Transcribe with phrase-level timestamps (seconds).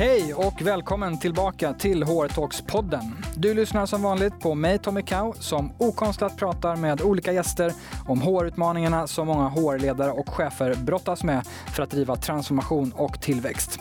[0.00, 3.24] Hej och välkommen tillbaka till HR Talks-podden.
[3.36, 7.72] Du lyssnar som vanligt på mig Tommy Kau som okonstlat pratar med olika gäster
[8.06, 13.80] om HR-utmaningarna som många HR-ledare och chefer brottas med för att driva transformation och tillväxt.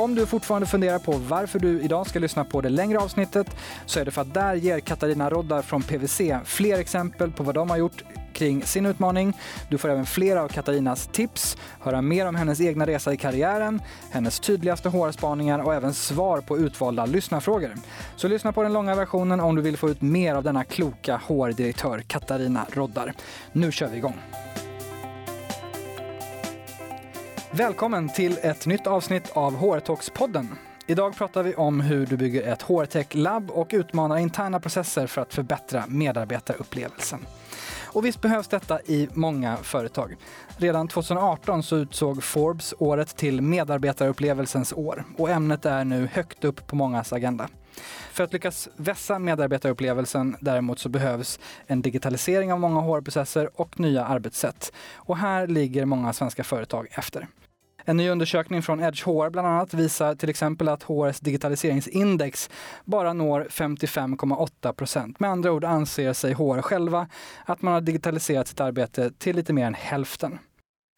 [0.00, 3.46] Om du fortfarande funderar på varför du idag ska lyssna på det längre avsnittet
[3.86, 7.54] så är det för att där ger Katarina Roddar från PWC fler exempel på vad
[7.54, 9.36] de har gjort kring sin utmaning.
[9.68, 13.82] Du får även flera av Katarinas tips, höra mer om hennes egna resa i karriären,
[14.10, 17.74] hennes tydligaste HR-spaningar och även svar på utvalda lyssnarfrågor.
[18.16, 21.20] Så lyssna på den långa versionen om du vill få ut mer av denna kloka
[21.26, 23.14] HR-direktör Katarina Roddar.
[23.52, 24.16] Nu kör vi igång!
[27.52, 30.46] Välkommen till ett nytt avsnitt av HR Talks-podden.
[30.86, 35.34] Idag pratar vi om hur du bygger ett HR-tech-labb och utmanar interna processer för att
[35.34, 37.26] förbättra medarbetarupplevelsen.
[37.84, 40.16] Och visst behövs detta i många företag.
[40.56, 46.66] Redan 2018 så utsåg Forbes året till medarbetarupplevelsens år och ämnet är nu högt upp
[46.66, 47.48] på mångas agenda.
[48.12, 54.04] För att lyckas vässa medarbetarupplevelsen däremot så behövs en digitalisering av många HR-processer och nya
[54.04, 54.72] arbetssätt.
[54.94, 57.28] Och här ligger många svenska företag efter.
[57.84, 62.50] En ny undersökning från Edge HR bland annat visar till exempel att HRs digitaliseringsindex
[62.84, 65.20] bara når 55,8 procent.
[65.20, 67.08] Med andra ord anser sig HR själva
[67.44, 70.38] att man har digitaliserat sitt arbete till lite mer än hälften.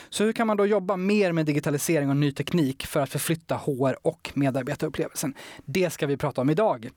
[0.09, 3.57] Så hur kan man då jobba mer med digitalisering och ny teknik för att förflytta
[3.57, 5.35] HR och medarbetarupplevelsen?
[5.65, 6.91] Det ska vi prata om idag.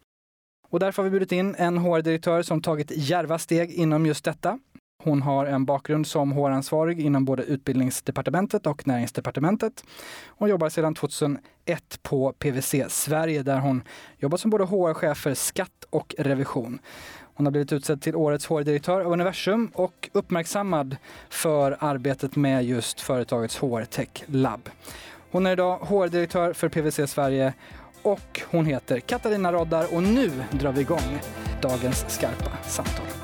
[0.69, 4.59] Och därför har vi bjudit in en HR-direktör som tagit djärva steg inom just detta.
[5.05, 9.83] Hon har en bakgrund som HR-ansvarig inom både Utbildningsdepartementet och Näringsdepartementet.
[10.27, 11.39] Hon jobbar sedan 2001
[12.03, 13.83] på PWC Sverige där hon
[14.17, 16.79] jobbar som både HR-chef för skatt och revision.
[17.21, 20.97] Hon har blivit utsedd till årets HR-direktör av Universum och uppmärksammad
[21.29, 24.69] för arbetet med just företagets HR-tech Lab.
[25.31, 27.53] Hon är idag HR-direktör för PWC Sverige
[28.01, 31.19] och hon heter Katarina Roddar och nu drar vi igång
[31.61, 33.14] dagens skarpa samtal.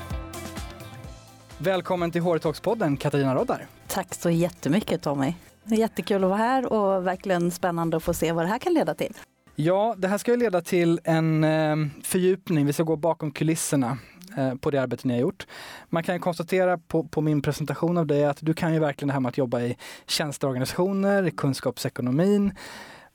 [1.64, 3.66] Välkommen till HR-talks-podden Katarina Roddar.
[3.86, 5.34] Tack så jättemycket Tommy.
[5.64, 8.58] Det är jättekul att vara här och verkligen spännande att få se vad det här
[8.58, 9.14] kan leda till.
[9.54, 12.66] Ja, det här ska ju leda till en eh, fördjupning.
[12.66, 13.98] Vi ska gå bakom kulisserna
[14.36, 15.46] eh, på det arbete ni har gjort.
[15.88, 19.12] Man kan konstatera på, på, min presentation av dig att du kan ju verkligen det
[19.12, 22.52] här med att jobba i tjänsteorganisationer, kunskapsekonomin.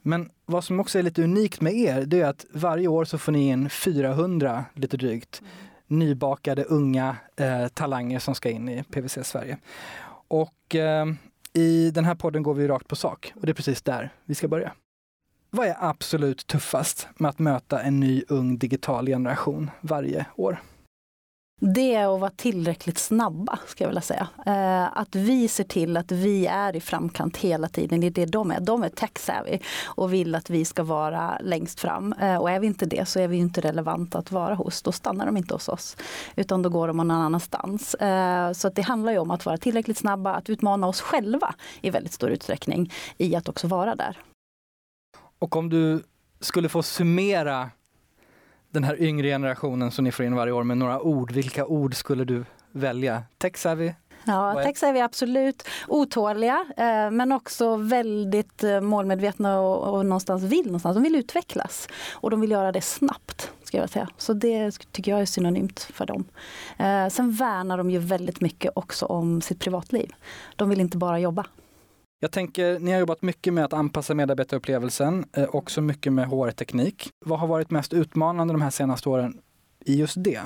[0.01, 3.17] Men vad som också är lite unikt med er, det är att varje år så
[3.17, 8.83] får ni in 400, lite drygt, mm nybakade unga eh, talanger som ska in i
[8.83, 9.57] PWC Sverige.
[10.27, 11.05] Och eh,
[11.53, 14.35] i den här podden går vi rakt på sak och det är precis där vi
[14.35, 14.71] ska börja.
[15.49, 20.61] Vad är absolut tuffast med att möta en ny ung digital generation varje år?
[21.61, 24.27] Det är att vara tillräckligt snabba, ska jag vilja säga.
[24.45, 27.99] Eh, att vi ser till att vi är i framkant hela tiden.
[27.99, 28.59] Det är det de är.
[28.59, 32.13] De är tech-savvy och vill att vi ska vara längst fram.
[32.13, 34.81] Eh, och är vi inte det så är vi inte relevanta att vara hos.
[34.81, 35.97] Då stannar de inte hos oss.
[36.35, 37.93] Utan då går de någon annanstans.
[37.93, 41.89] Eh, så det handlar ju om att vara tillräckligt snabba, att utmana oss själva i
[41.89, 44.17] väldigt stor utsträckning i att också vara där.
[45.39, 46.03] Och om du
[46.39, 47.69] skulle få summera
[48.77, 51.31] den här yngre generationen som ni får in varje år med några ord.
[51.31, 53.23] Vilka ord skulle du välja?
[53.37, 53.93] Tech-savvy?
[54.25, 55.67] Ja, tech-savvy absolut.
[55.87, 60.95] Otåliga eh, men också väldigt eh, målmedvetna och, och någonstans vill någonstans.
[60.95, 63.51] De vill utvecklas och de vill göra det snabbt.
[63.63, 64.09] Ska jag säga.
[64.17, 66.25] Så det tycker jag är synonymt för dem.
[66.77, 70.11] Eh, sen värnar de ju väldigt mycket också om sitt privatliv.
[70.55, 71.45] De vill inte bara jobba.
[72.19, 77.09] Jag tänker, ni har jobbat mycket med att anpassa medarbetarupplevelsen, eh, också mycket med HR-teknik.
[77.25, 79.41] Vad har varit mest utmanande de här senaste åren
[79.85, 80.41] i just det?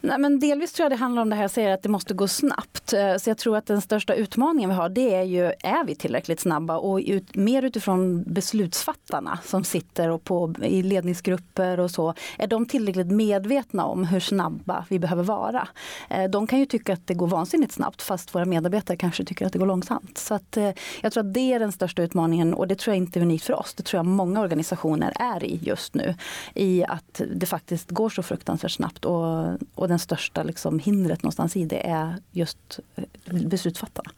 [0.00, 2.14] Nej, men delvis tror jag det handlar om det här jag säger att det måste
[2.14, 2.92] gå snabbt.
[2.92, 5.94] Eh, så jag tror att den största utmaningen vi har det är ju, är vi
[5.94, 12.14] tillräckligt snabba och ut, mer utifrån beslutsfattarna som sitter och på, i ledningsgrupper och så.
[12.38, 15.68] Är de tillräckligt medvetna om hur snabba vi behöver vara?
[16.10, 19.46] Eh, de kan ju tycka att det går vansinnigt snabbt fast våra medarbetare kanske tycker
[19.46, 20.18] att det går långsamt.
[20.18, 20.70] Så att, eh,
[21.02, 23.44] jag tror att det är den största utmaningen och det tror jag inte är unikt
[23.44, 23.74] för oss.
[23.74, 26.14] Det tror jag många organisationer är i just nu.
[26.54, 31.22] I att det faktiskt går så fruktansvärt snabbt och, och den den största liksom hindret
[31.22, 33.04] någonstans i det är just eh,
[33.34, 34.10] beslutsfattarna.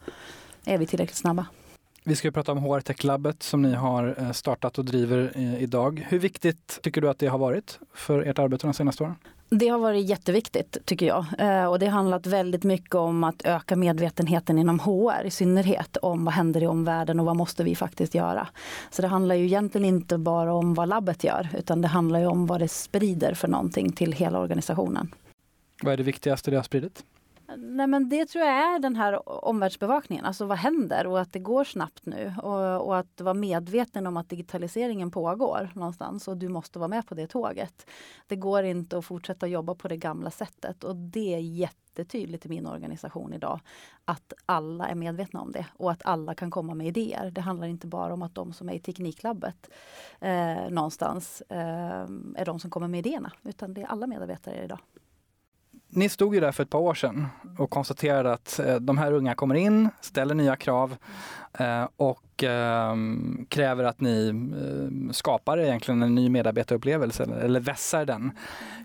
[0.65, 1.45] Är vi tillräckligt snabba?
[2.03, 5.63] Vi ska prata om HR Tech Labbet som ni har eh, startat och driver eh,
[5.63, 6.05] idag.
[6.09, 9.15] Hur viktigt tycker du att det har varit för ert arbete de senaste åren?
[9.51, 11.25] Det har varit jätteviktigt tycker jag.
[11.71, 16.25] Och det har handlat väldigt mycket om att öka medvetenheten inom HR i synnerhet om
[16.25, 18.47] vad händer i omvärlden och vad måste vi faktiskt göra.
[18.91, 22.25] Så det handlar ju egentligen inte bara om vad labbet gör utan det handlar ju
[22.25, 25.09] om vad det sprider för någonting till hela organisationen.
[25.81, 27.05] Vad är det viktigaste det har spridit?
[27.57, 31.39] Nej, men det tror jag är den här omvärldsbevakningen, alltså vad händer och att det
[31.39, 36.49] går snabbt nu och, och att vara medveten om att digitaliseringen pågår någonstans och du
[36.49, 37.89] måste vara med på det tåget.
[38.27, 42.49] Det går inte att fortsätta jobba på det gamla sättet och det är jättetydligt i
[42.49, 43.59] min organisation idag
[44.05, 47.31] att alla är medvetna om det och att alla kan komma med idéer.
[47.31, 49.69] Det handlar inte bara om att de som är i Tekniklabbet
[50.19, 54.79] eh, någonstans eh, är de som kommer med idéerna utan det är alla medarbetare idag.
[55.91, 57.27] Ni stod ju där för ett par år sedan
[57.57, 60.95] och konstaterade att eh, de här unga kommer in, ställer nya krav
[61.59, 68.31] eh, och ehm, kräver att ni eh, skapar egentligen en ny medarbetarupplevelse eller vässar den.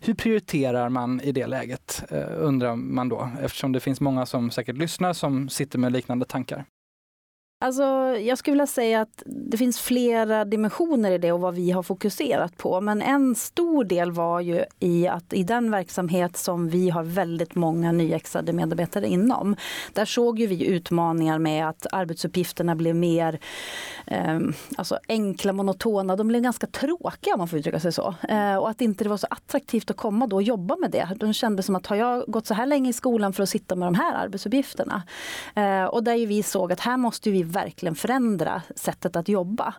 [0.03, 4.51] Hur prioriterar man i det läget eh, undrar man då eftersom det finns många som
[4.51, 6.65] säkert lyssnar som sitter med liknande tankar.
[7.65, 7.83] Alltså,
[8.21, 11.83] jag skulle vilja säga att det finns flera dimensioner i det och vad vi har
[11.83, 12.81] fokuserat på.
[12.81, 17.55] Men en stor del var ju i att i den verksamhet som vi har väldigt
[17.55, 19.57] många nyexade medarbetare inom.
[19.93, 23.39] Där såg ju vi utmaningar med att arbetsuppgifterna blev mer
[24.07, 24.39] eh,
[24.77, 26.17] alltså enkla, monotona.
[26.17, 28.15] De blev ganska tråkiga om man får uttrycka sig så.
[28.29, 31.09] Eh, och att inte det var så attraktivt att komma då och jobba med det.
[31.17, 33.77] De kände som att har jag gått så här länge i skolan för att sitta
[33.77, 35.03] med de här arbetsuppgifterna?
[35.55, 39.75] Eh, och där vi såg att här måste vi verkligen förändra sättet att jobba.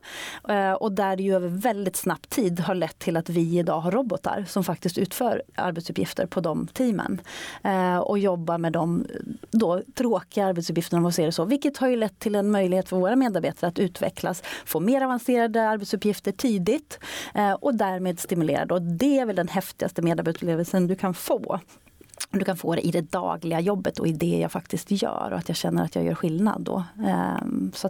[0.49, 3.79] Eh, och där det ju över väldigt snabb tid har lett till att vi idag
[3.79, 7.21] har robotar som faktiskt utför arbetsuppgifter på de teamen.
[7.63, 9.19] Eh, och jobbar med de eh,
[9.51, 11.45] då, tråkiga arbetsuppgifterna om man ser det så.
[11.45, 15.69] Vilket har ju lett till en möjlighet för våra medarbetare att utvecklas, få mer avancerade
[15.69, 16.99] arbetsuppgifter tidigt
[17.59, 18.73] och därmed stimulerade.
[18.73, 21.59] Och det är väl den häftigaste medarbetarupplevelsen du kan få
[22.31, 25.37] du kan få det i det dagliga jobbet och i det jag faktiskt gör och
[25.37, 26.83] att jag känner att jag gör skillnad då.
[27.05, 27.89] Ehm, så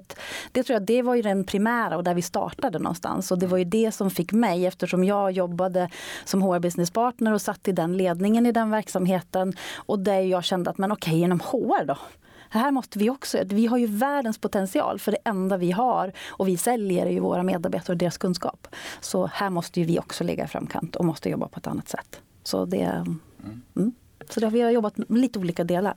[0.52, 3.48] det tror jag, det var ju den primära och där vi startade någonstans och det
[3.48, 5.90] var ju det som fick mig eftersom jag jobbade
[6.26, 10.44] som HR business partner och satt i den ledningen i den verksamheten och där jag
[10.44, 11.98] kände att men okej, genom HR då?
[12.50, 16.48] här måste vi också, vi har ju världens potential för det enda vi har och
[16.48, 18.68] vi säljer ju våra medarbetare och deras kunskap.
[19.02, 21.90] Så här måste ju vi också ligga i framkant och måste jobba på ett annat
[21.90, 22.22] sätt.
[22.44, 23.06] Så det,
[23.76, 23.94] mm.
[24.30, 25.96] Så där vi har jobbat med lite olika delar.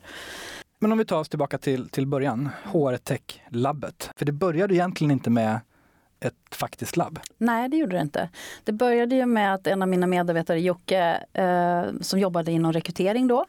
[0.79, 4.11] Men om vi tar oss tillbaka till, till början, HR Tech-labbet.
[4.17, 5.61] För det började egentligen inte med
[6.21, 7.19] ett faktiskt labb?
[7.39, 8.29] Nej, det gjorde det inte.
[8.65, 13.29] Det började ju med att en av mina medarbetare, Jocke, eh, som jobbade inom rekrytering
[13.29, 13.45] då,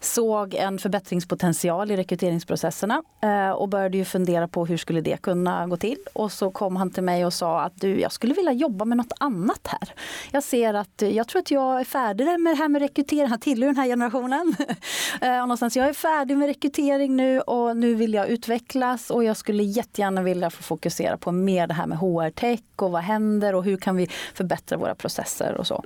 [0.00, 5.66] såg en förbättringspotential i rekryteringsprocesserna eh, och började ju fundera på hur skulle det kunna
[5.66, 5.98] gå till.
[6.12, 8.96] Och så kom han till mig och sa att du, jag skulle vilja jobba med
[8.96, 9.94] något annat här.
[10.30, 13.26] Jag ser att eh, jag tror att jag är färdig med det här med rekrytering.
[13.26, 14.54] Han tillhör den här generationen.
[15.20, 19.36] eh, någonstans, jag är färdig med rekrytering nu och nu vill jag utvecklas och jag
[19.36, 23.64] skulle jättegärna vilja få fokusera på mer det här med HR-tech och vad händer och
[23.64, 25.84] hur kan vi förbättra våra processer och så.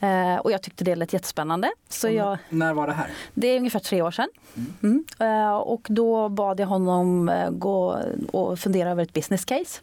[0.00, 1.70] Eh, och jag tyckte det lät jättespännande.
[1.88, 3.06] Så jag, när var det här?
[3.34, 4.28] Det är ungefär tre år sedan.
[4.56, 4.72] Mm.
[4.82, 5.04] Mm.
[5.18, 7.98] Eh, och då bad jag honom eh, gå
[8.32, 9.80] och fundera över ett business case.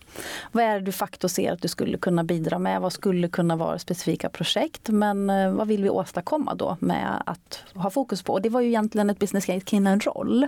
[0.52, 2.82] Vad är det du faktiskt ser att du skulle kunna bidra med?
[2.82, 4.90] Vad skulle kunna vara specifika projekt?
[4.90, 8.34] Men eh, vad vill vi åstadkomma då med att ha fokus på?
[8.34, 10.48] Och det var ju egentligen ett business case kring en roll.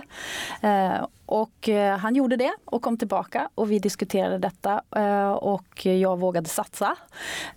[1.32, 6.18] Och eh, han gjorde det och kom tillbaka och vi diskuterade detta eh, och jag
[6.18, 6.96] vågade satsa.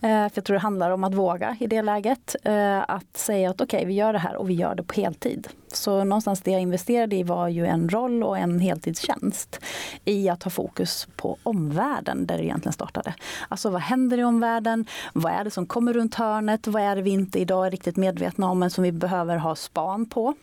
[0.01, 2.35] Eh, för jag tror det handlar om att våga i det läget.
[2.43, 5.01] Eh, att säga att okej, okay, vi gör det här och vi gör det på
[5.01, 5.47] heltid.
[5.75, 9.59] Så någonstans det jag investerade i var ju en roll och en heltidstjänst
[10.05, 13.13] i att ha fokus på omvärlden där det egentligen startade.
[13.49, 14.85] Alltså vad händer i omvärlden?
[15.13, 16.67] Vad är det som kommer runt hörnet?
[16.67, 19.55] Vad är det vi inte idag är riktigt medvetna om men som vi behöver ha
[19.55, 20.33] span på?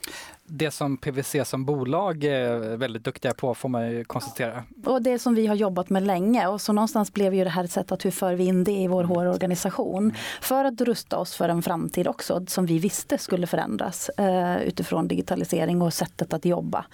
[0.55, 4.65] det som PWC som bolag är väldigt duktiga på får man ju konstatera.
[4.85, 7.65] Och det som vi har jobbat med länge och så någonstans blev ju det här
[7.65, 11.35] ett sätt att hur för vi in det i vår HR-organisation för att rusta oss
[11.35, 16.45] för en framtid också som vi visste skulle förändras eh, utifrån digitalisering och sättet att
[16.45, 16.85] jobba.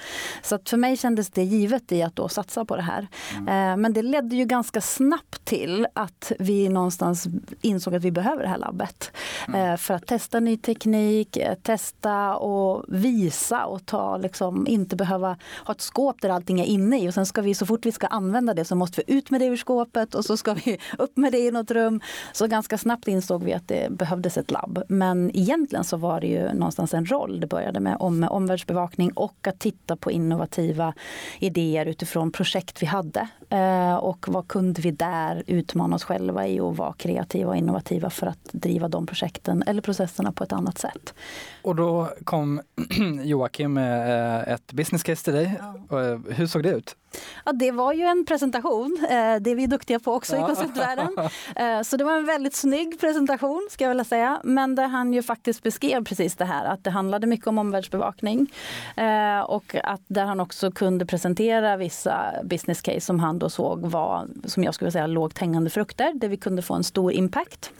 [0.42, 3.08] Så att för mig kändes det givet i att då satsa på det här.
[3.36, 3.48] Mm.
[3.48, 7.26] Eh, men det ledde ju ganska snabbt till att vi någonstans
[7.62, 9.12] insåg att vi behöver det här labbet
[9.48, 9.60] mm.
[9.60, 15.36] eh, för att testa ny teknik, eh, testa och visa och ta, liksom, inte behöva
[15.66, 17.92] ha ett skåp där allting är inne i och sen ska vi så fort vi
[17.92, 20.78] ska använda det så måste vi ut med det ur skåpet och så ska vi
[20.98, 22.00] upp med det i något rum.
[22.32, 24.82] Så ganska snabbt insåg vi att det behövdes ett labb.
[24.88, 27.40] Men egentligen så var det ju någonstans en roll.
[27.40, 30.94] Det började med om, omvärldsbevakning och att titta på innovativa
[31.38, 33.28] idéer utifrån projekt vi hade.
[33.50, 38.10] Eh, och vad kunde vi där utmana oss själva i och vara kreativa och innovativa
[38.10, 41.14] för att driva de projekten eller processerna på ett annat sätt.
[41.62, 42.60] Och då kom
[43.24, 45.60] Joakim med eh, ett business case till dig.
[45.90, 46.02] Ja.
[46.02, 46.96] Eh, hur såg det ut?
[47.44, 48.98] Ja, det var ju en presentation.
[49.02, 50.42] Eh, det är vi duktiga på också ja.
[50.42, 51.08] i konceptvärlden.
[51.56, 54.40] Eh, så det var en väldigt snygg presentation ska jag vilja säga.
[54.44, 58.52] Men där han ju faktiskt beskrev precis det här att det handlade mycket om omvärldsbevakning.
[58.96, 63.80] Eh, och att där han också kunde presentera vissa business case som han då såg
[63.80, 66.12] var, som jag skulle säga, lågt hängande frukter.
[66.14, 67.72] Där vi kunde få en stor impact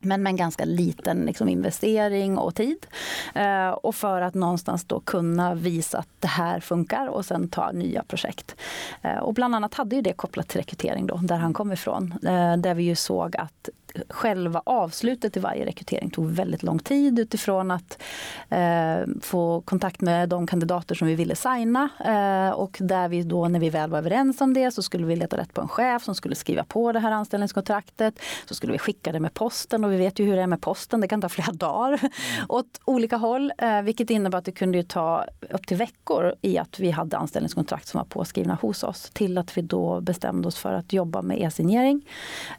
[0.00, 2.86] men med en ganska liten liksom, investering och tid.
[3.34, 7.72] Eh, och för att någonstans då kunna visa att det här funkar och sen ta
[7.72, 8.56] nya projekt.
[9.02, 12.14] Eh, och bland annat hade ju det kopplat till rekrytering då, där han kom ifrån.
[12.22, 13.68] Eh, där vi ju såg att
[14.08, 18.02] själva avslutet i varje rekrytering tog väldigt lång tid utifrån att
[18.48, 21.88] eh, få kontakt med de kandidater som vi ville signa.
[22.04, 25.16] Eh, och där vi då, när vi väl var överens om det, så skulle vi
[25.16, 28.20] leta rätt på en chef som skulle skriva på det här anställningskontraktet.
[28.46, 30.60] Så skulle vi skicka det med posten och vi vet ju hur det är med
[30.60, 32.10] posten, det kan ta flera dagar mm.
[32.48, 33.52] åt olika håll.
[33.58, 37.88] Eh, vilket innebär att det kunde ta upp till veckor i att vi hade anställningskontrakt
[37.88, 39.10] som var påskrivna hos oss.
[39.10, 42.06] Till att vi då bestämde oss för att jobba med e-signering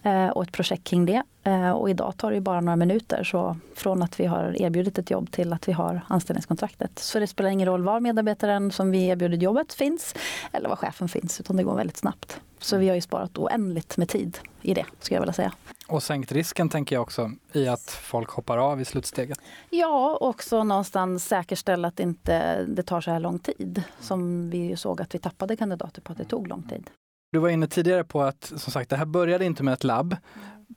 [0.04, 1.21] eh, och ett projekt kring det.
[1.44, 3.24] Eh, och idag tar det bara några minuter.
[3.24, 7.00] Så från att vi har erbjudit ett jobb till att vi har anställningskontraktet.
[7.00, 10.16] Så det spelar ingen roll var medarbetaren som vi erbjudit jobbet finns
[10.52, 12.42] eller var chefen finns, utan det går väldigt snabbt.
[12.60, 15.54] Så vi har ju sparat oändligt med tid i det, skulle jag vilja säga.
[15.88, 19.40] Och sänkt risken tänker jag också i att folk hoppar av i slutsteget.
[19.70, 23.84] Ja, också någonstans säkerställa att inte det tar så här lång tid.
[24.00, 26.90] Som vi såg att vi tappade kandidater på att det tog lång tid.
[27.32, 30.16] Du var inne tidigare på att som sagt, det här började inte med ett labb.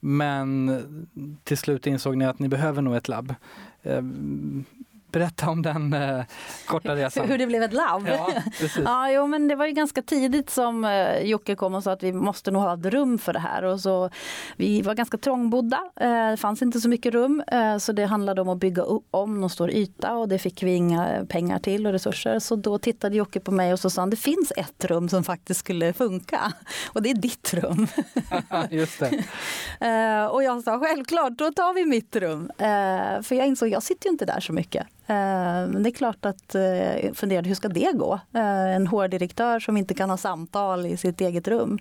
[0.00, 0.82] Men
[1.44, 3.34] till slut insåg ni att ni behöver nog ett labb.
[3.82, 4.64] Ehm,
[5.14, 6.24] Eh, Berätta om den eh,
[6.66, 7.28] korta resan.
[7.28, 8.08] Hur det blev ett labb?
[8.08, 8.30] Ja,
[8.84, 12.02] ja, jo, men det var ju ganska tidigt som eh, Jocke kom och sa att
[12.02, 13.62] vi måste nog ha ett rum för det här.
[13.62, 14.10] Och så,
[14.56, 17.42] vi var ganska trångbodda, eh, det fanns inte så mycket rum.
[17.46, 20.74] Eh, så det handlade om att bygga om någon stor yta och det fick vi
[20.74, 22.38] inga pengar till och resurser.
[22.38, 25.24] Så då tittade Jocke på mig och så sa han det finns ett rum som
[25.24, 26.52] faktiskt skulle funka.
[26.92, 27.86] Och det är ditt rum.
[28.70, 29.24] Just det.
[29.80, 32.50] Eh, och jag sa självklart, då tar vi mitt rum.
[32.58, 34.86] Eh, för jag insåg, jag sitter ju inte där så mycket.
[35.06, 35.14] Eh,
[35.68, 38.20] men det är klart att jag eh, funderade, hur ska det gå?
[38.34, 41.78] Eh, en HR-direktör som inte kan ha samtal i sitt eget rum.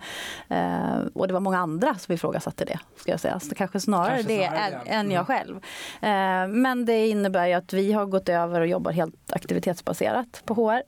[1.13, 3.39] Och det var många andra som ifrågasatte det, ska jag säga.
[3.39, 4.89] Så kanske snarare kanske det snarare det.
[4.89, 5.25] än jag mm.
[5.25, 5.59] själv.
[6.49, 10.81] Men det innebär ju att vi har gått över och jobbar helt aktivitetsbaserat på HR.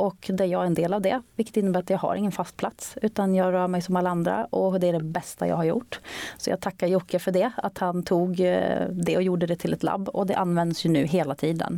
[0.00, 2.56] Och där jag är en del av det, vilket innebär att jag har ingen fast
[2.56, 2.98] plats.
[3.02, 6.00] Utan jag rör mig som alla andra och det är det bästa jag har gjort.
[6.36, 8.36] Så jag tackar Jocke för det, att han tog
[8.90, 10.08] det och gjorde det till ett labb.
[10.08, 11.75] Och det används ju nu hela tiden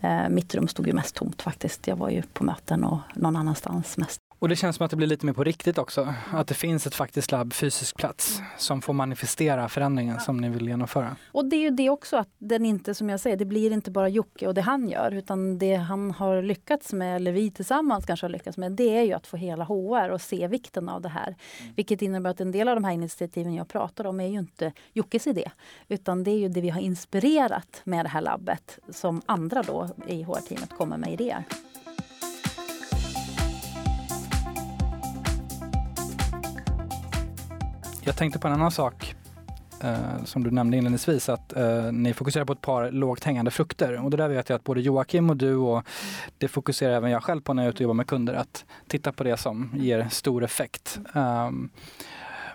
[0.00, 1.86] Eh, mitt rum stod ju mest tomt faktiskt.
[1.86, 4.20] Jag var ju på möten och någon annanstans mest.
[4.38, 6.14] Och det känns som att det blir lite mer på riktigt också.
[6.32, 10.68] Att det finns ett faktiskt labb, fysisk plats, som får manifestera förändringen som ni vill
[10.68, 11.16] genomföra.
[11.32, 13.90] Och det är ju det också att den inte, som jag säger, det blir inte
[13.90, 18.06] bara Jocke och det han gör, utan det han har lyckats med, eller vi tillsammans
[18.06, 21.02] kanske har lyckats med, det är ju att få hela HR och se vikten av
[21.02, 21.36] det här.
[21.60, 21.74] Mm.
[21.76, 24.72] Vilket innebär att en del av de här initiativen jag pratar om är ju inte
[24.92, 25.50] Jockes idé,
[25.88, 29.88] utan det är ju det vi har inspirerat med det här labbet som andra då
[30.06, 31.44] i HR-teamet kommer med idéer.
[38.06, 39.14] Jag tänkte på en annan sak
[39.82, 44.04] eh, som du nämnde inledningsvis, att eh, ni fokuserar på ett par lågt hängande frukter.
[44.04, 45.82] Och det där vet jag att både Joakim och du och
[46.38, 48.64] det fokuserar även jag själv på när jag är ute och jobbar med kunder, att
[48.88, 50.98] titta på det som ger stor effekt.
[51.14, 51.70] Um,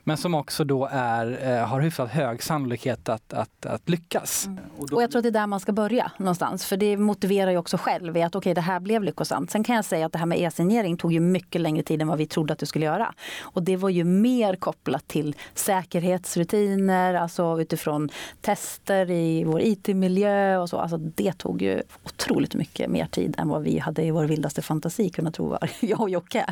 [0.04, 4.48] men som också då är, eh, har hyfsat hög sannolikhet att, att, att lyckas.
[4.48, 4.64] Mm.
[4.78, 4.96] Och, då...
[4.96, 7.58] och, jag tror att det är där man ska börja någonstans, för det motiverar ju
[7.58, 9.52] också själv i att okej, okay, det här blev lyckosamt.
[9.52, 12.08] Sen kan jag säga att det här med e-signering tog ju mycket längre tid än
[12.08, 13.14] vad vi trodde att det skulle göra.
[13.42, 18.10] Och det var ju mer kopplat till säkerhetsrutiner, alltså utifrån
[18.42, 20.78] tester i vår IT-miljö och så.
[20.78, 24.62] Alltså det tog ju otroligt mycket mer tid än vad vi hade i vår vildaste
[24.62, 26.46] fantasi kunnat tro var, jag och Jocke.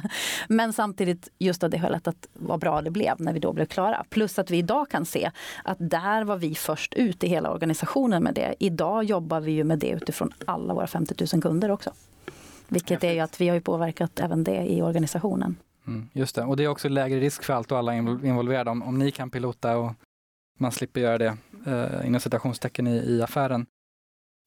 [0.47, 3.65] Men samtidigt just av det skälet att vad bra det blev när vi då blev
[3.65, 4.05] klara.
[4.09, 5.31] Plus att vi idag kan se
[5.63, 8.55] att där var vi först ut i hela organisationen med det.
[8.59, 11.91] Idag jobbar vi ju med det utifrån alla våra 50 000 kunder också.
[12.67, 15.55] Vilket är ju att vi har ju påverkat även det i organisationen.
[15.87, 18.83] Mm, just det, och det är också lägre risk för allt och alla involverade om,
[18.83, 19.91] om ni kan pilota och
[20.59, 23.65] man slipper göra det eh, inom citationstecken i, i affären.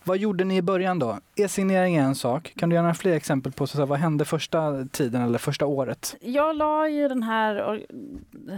[0.04, 1.18] Vad gjorde ni i början då?
[1.36, 2.52] E-signering är en sak.
[2.56, 6.16] Kan du ge några fler exempel på så vad hände första tiden eller första året?
[6.20, 7.80] Jag la ju den här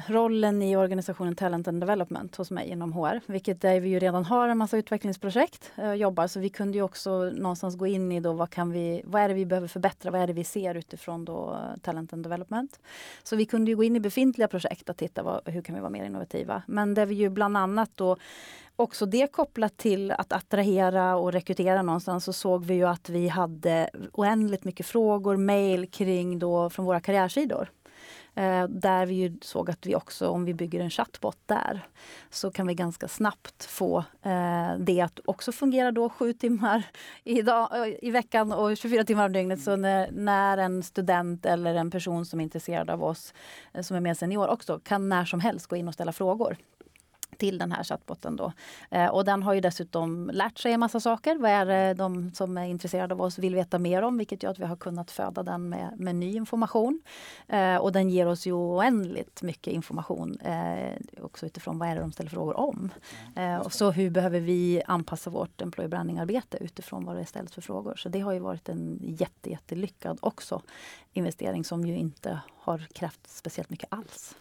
[0.09, 4.25] rollen i organisationen Talent and Development hos mig inom HR, vilket där vi ju redan
[4.25, 6.27] har en massa utvecklingsprojekt och eh, jobbar.
[6.27, 9.29] Så vi kunde ju också någonstans gå in i då vad kan vi, vad är
[9.29, 12.81] det vi behöver förbättra, vad är det vi ser utifrån då Talent and Development.
[13.23, 15.81] Så vi kunde ju gå in i befintliga projekt och titta vad, hur kan vi
[15.81, 16.63] vara mer innovativa.
[16.67, 18.17] Men där vi ju bland annat då
[18.76, 23.28] också det kopplat till att attrahera och rekrytera någonstans så såg vi ju att vi
[23.28, 27.71] hade oändligt mycket frågor, mejl kring då från våra karriärsidor.
[28.37, 31.87] Eh, där vi ju såg att vi också, om vi bygger en chatbot där,
[32.31, 36.83] så kan vi ganska snabbt få eh, det att också fungera då sju timmar
[37.25, 39.62] i, dag, eh, i veckan och 24 timmar om dygnet.
[39.62, 43.35] Så när, när, en student eller en person som är intresserad av oss,
[43.73, 46.57] eh, som är mer senior också, kan när som helst gå in och ställa frågor
[47.35, 48.37] till den här chattbotten.
[48.37, 48.53] Då.
[48.91, 51.38] Eh, och den har ju dessutom lärt sig en massa saker.
[51.38, 54.19] Vad är det de som är intresserade av oss vill veta mer om?
[54.19, 57.03] Vilket gör att vi har kunnat föda den med, med ny information.
[57.49, 62.00] Eh, och den ger oss ju oändligt mycket information eh, också utifrån vad är det
[62.00, 62.91] de ställer frågor om.
[63.64, 67.97] Och så hur behöver vi anpassa vårt employer branding-arbete utifrån vad det ställs för frågor.
[67.97, 70.62] Så det har ju varit en jätte, jättelyckad också
[71.12, 74.37] investering som ju inte har krävt speciellt mycket alls.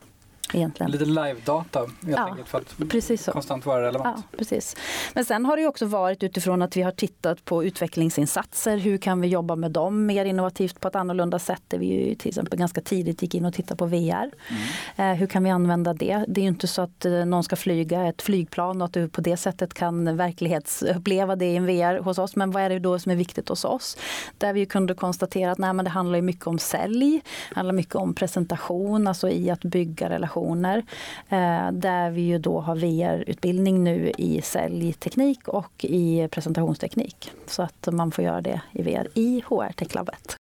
[0.54, 0.92] Egentligen.
[0.92, 3.32] Lite live-data helt ja, enkelt för att precis så.
[3.32, 4.26] konstant vara relevant.
[4.32, 4.76] Ja, precis.
[5.14, 8.78] Men sen har det också varit utifrån att vi har tittat på utvecklingsinsatser.
[8.78, 11.62] Hur kan vi jobba med dem mer innovativt på ett annorlunda sätt?
[11.68, 14.32] Där vi ju till exempel ganska tidigt gick in och tittade på VR.
[14.96, 15.12] Mm.
[15.12, 16.26] Eh, hur kan vi använda det?
[16.28, 19.22] Det är inte så att eh, någon ska flyga ett flygplan och att du på
[19.22, 22.36] det sättet kan verklighetsuppleva det i en VR hos oss.
[22.36, 23.98] Men vad är det då som är viktigt hos oss?
[24.38, 27.22] Där vi kunde konstatera att nej, men det handlar mycket om sälj.
[27.56, 30.84] Handlar mycket om presentation, alltså i att bygga relationer organisationer
[31.30, 37.32] eh, där vi ju då har VR-utbildning nu i säljteknik och i presentationsteknik.
[37.46, 40.43] Så att man får göra det i VR i HR Tech Labbet.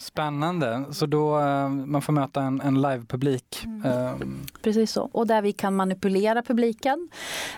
[0.00, 3.64] Spännande, så då uh, man får möta en, en live-publik.
[3.64, 4.46] Um.
[4.62, 7.08] Precis så, och där vi kan manipulera publiken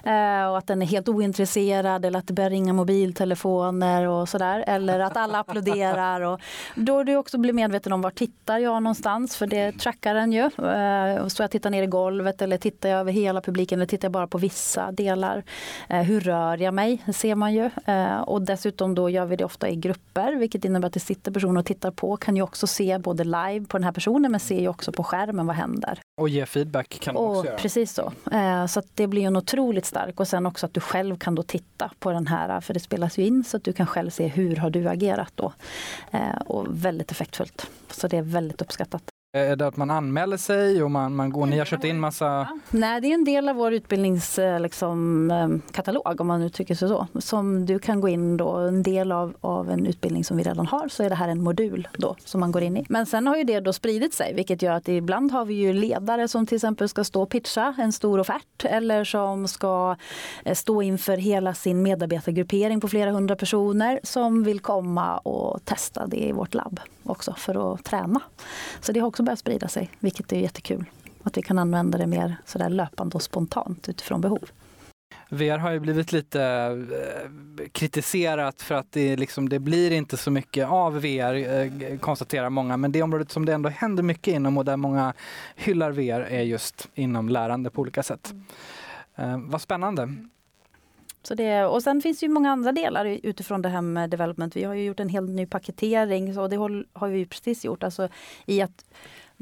[0.07, 4.65] uh, och att den är helt ointresserad eller att det börjar ringa mobiltelefoner och sådär.
[4.67, 6.21] Eller att alla applåderar.
[6.21, 6.41] Och
[6.75, 10.45] då du också blir medveten om var tittar jag någonstans för det trackar den ju.
[10.45, 14.07] Uh, så jag tittar ner i golvet eller tittar jag över hela publiken eller tittar
[14.07, 15.45] jag bara på vissa delar.
[15.89, 17.03] hur rör jag mig?
[17.07, 17.71] Det ser man ju.
[18.27, 21.61] och dessutom då gör vi det ofta i grupper vilket innebär att det sitter personer
[21.61, 24.61] och tittar på kan ju också se både live på den här personen men ser
[24.61, 26.01] ju också på skärmen vad händer.
[26.21, 27.57] Och ge feedback kan du också göra.
[27.57, 28.13] Precis så.
[28.33, 31.43] Eh, så det blir en otroligt stark och sen också att du själv kan då
[31.43, 34.27] titta på den här för det spelas ju in så att du kan själv se
[34.27, 35.53] hur har du agerat då.
[36.11, 37.67] Eh, och väldigt effektfullt.
[37.91, 39.10] Så det är väldigt uppskattat.
[39.33, 42.49] Är det att man anmäler sig och man, man går, ni har köpt in massa?
[42.71, 47.07] Nej, det är en del av vår utbildningskatalog liksom, eh, om man uttrycker sig så.
[47.19, 50.67] Som du kan gå in då, en del av, av en utbildning som vi redan
[50.67, 52.87] har så är det här en modul då som man går in i.
[52.89, 55.73] Men sen har ju det då spridit sig vilket gör att ibland har vi ju
[55.73, 59.97] ledare som till exempel ska stå och pitcha en stor offert eller som ska
[60.45, 66.07] eh, stå inför hela sin medarbetargruppering på flera hundra personer som vill komma och testa
[66.07, 68.21] det i vårt labb också för att träna.
[68.81, 70.85] Så det har också börjat sprida sig, vilket är jättekul.
[71.23, 74.49] Att vi kan använda det mer sådär löpande och spontant utifrån behov.
[75.29, 80.31] VR har ju blivit lite eh, kritiserat för att det, liksom, det blir inte så
[80.31, 82.77] mycket av VR, eh, konstaterar många.
[82.77, 85.13] Men det området som det ändå händer mycket inom och där många
[85.57, 88.35] hyllar VR är just inom lärande på olika sätt.
[89.17, 90.15] Eh, vad spännande.
[91.23, 94.57] Så det, och sen finns det ju många andra delar utifrån det här med development.
[94.57, 96.57] Vi har ju gjort en helt ny paketering och det
[96.93, 97.83] har vi precis gjort.
[97.83, 98.09] Alltså
[98.47, 98.85] i att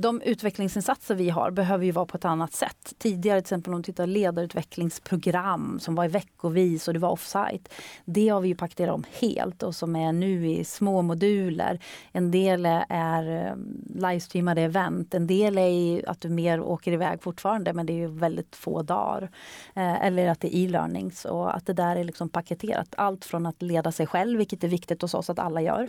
[0.01, 2.95] de utvecklingsinsatser vi har behöver ju vara på ett annat sätt.
[2.99, 7.71] Tidigare till exempel om du tittar ledarutvecklingsprogram som var i veckovis och det var offsite.
[8.05, 11.81] Det har vi ju paketerat om helt och som är nu i små moduler.
[12.13, 17.73] En del är ehm, livestreamade event, en del är att du mer åker iväg fortfarande
[17.73, 19.31] men det är ju väldigt få dagar.
[19.75, 22.95] Eh, eller att det är e-learnings och att det där är liksom paketerat.
[22.97, 25.89] Allt från att leda sig själv, vilket är viktigt hos oss att alla gör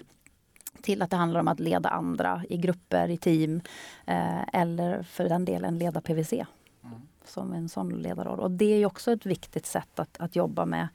[0.81, 3.61] till att det handlar om att leda andra i grupper, i team
[4.05, 6.33] eh, eller för den delen leda PVC.
[6.33, 6.45] Mm.
[7.25, 8.39] Som en sån ledarroll.
[8.39, 10.87] Och det är också ett viktigt sätt att, att jobba med.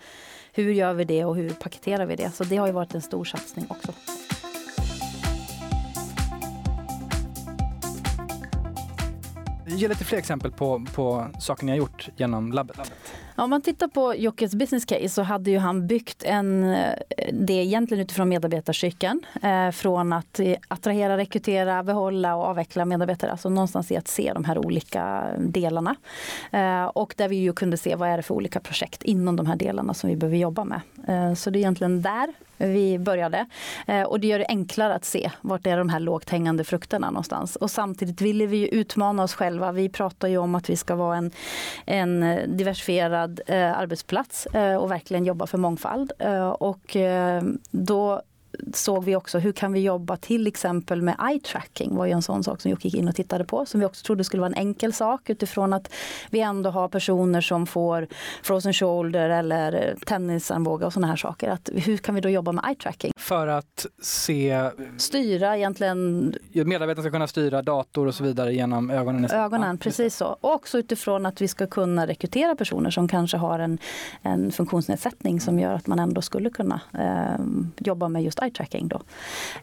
[0.52, 2.30] Hur gör vi det och hur paketerar vi det?
[2.30, 3.92] Så det har ju varit en stor satsning också.
[9.66, 12.92] Ge lite fler exempel på, på saker ni har gjort genom labbet.
[13.36, 16.92] Om man tittar på Jockes business case så hade ju han byggt en, eh,
[17.32, 19.20] det egentligen utifrån medarbetarcykeln.
[19.42, 23.30] Eh, från att eh, attrahera, rekrytera, behålla och avveckla medarbetare.
[23.30, 25.96] Alltså någonstans i att se de här olika delarna.
[26.52, 29.46] Eh, och där vi ju kunde se vad är det för olika projekt inom de
[29.46, 30.80] här delarna som vi behöver jobba med.
[31.08, 33.46] Eh, så det är egentligen där vi började.
[33.86, 37.10] Eh, och det gör det enklare att se vart är de här lågt hängande frukterna
[37.10, 37.56] någonstans.
[37.56, 39.72] Och samtidigt ville vi utmana oss själva.
[39.72, 41.30] Vi pratar ju om att vi ska vara en,
[41.86, 46.12] en diversifierad eh, arbetsplats eh, och verkligen jobba för mångfald.
[46.58, 46.96] Och
[47.70, 48.22] då
[48.74, 52.22] såg vi också hur kan vi jobba till exempel med eye tracking var ju en
[52.22, 54.52] sån sak som Jocke gick in och tittade på som vi också trodde skulle vara
[54.52, 55.92] en enkel sak utifrån att
[56.30, 58.06] vi ändå har personer som får
[58.42, 61.50] frozen shoulder eller tennisarmbåge och sådana här saker.
[61.50, 63.12] Att hur kan vi då jobba med eye tracking?
[63.16, 64.70] För att se...
[64.98, 66.34] Styra egentligen...
[66.52, 69.30] Medarbetarna ska kunna styra dator och så vidare genom ögonen?
[69.30, 70.36] Ögonen, precis så.
[70.40, 73.78] Och också utifrån att vi ska kunna rekrytera personer som kanske har en,
[74.22, 77.44] en funktionsnedsättning som gör att man ändå skulle kunna eh,
[77.78, 79.02] jobba med just side-tracking Då.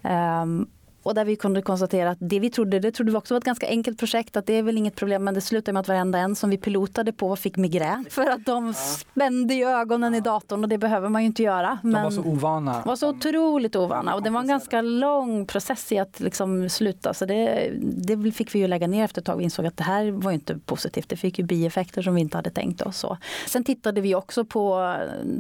[0.10, 0.70] Um,
[1.04, 3.46] och där vi kunde konstatera att det vi trodde, det trodde vi också var ett
[3.46, 6.20] ganska enkelt projekt, att det är väl inget problem, men det slutade med att varenda
[6.20, 8.06] en som vi pilotade på fick migrän.
[8.10, 8.74] För att de ja.
[8.74, 11.80] spände i ögonen i datorn och det behöver man ju inte göra.
[11.84, 12.82] Men de var så ovana.
[12.86, 17.14] var så otroligt ovana och det var en ganska lång process i att liksom sluta.
[17.14, 19.38] Så det, det fick vi ju lägga ner efter ett tag.
[19.38, 21.10] Vi insåg att det här var inte positivt.
[21.10, 22.98] Det fick ju bieffekter som vi inte hade tänkt oss.
[22.98, 23.18] Så.
[23.48, 24.96] Sen tittade vi också på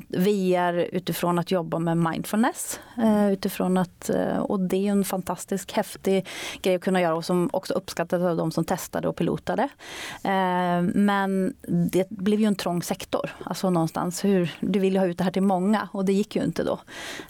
[0.08, 2.80] VR utifrån att jobba med mindfulness.
[2.98, 6.26] Eh, utifrån att, eh, och det är en fantastisk fantastisk häftig
[6.62, 9.70] grej att kunna göra och som också uppskattades av de som testade och pilotade.
[10.24, 13.30] Eh, men det blev ju en trång sektor.
[13.44, 16.36] Alltså någonstans hur, du vill ju ha ut det här till många och det gick
[16.36, 16.80] ju inte då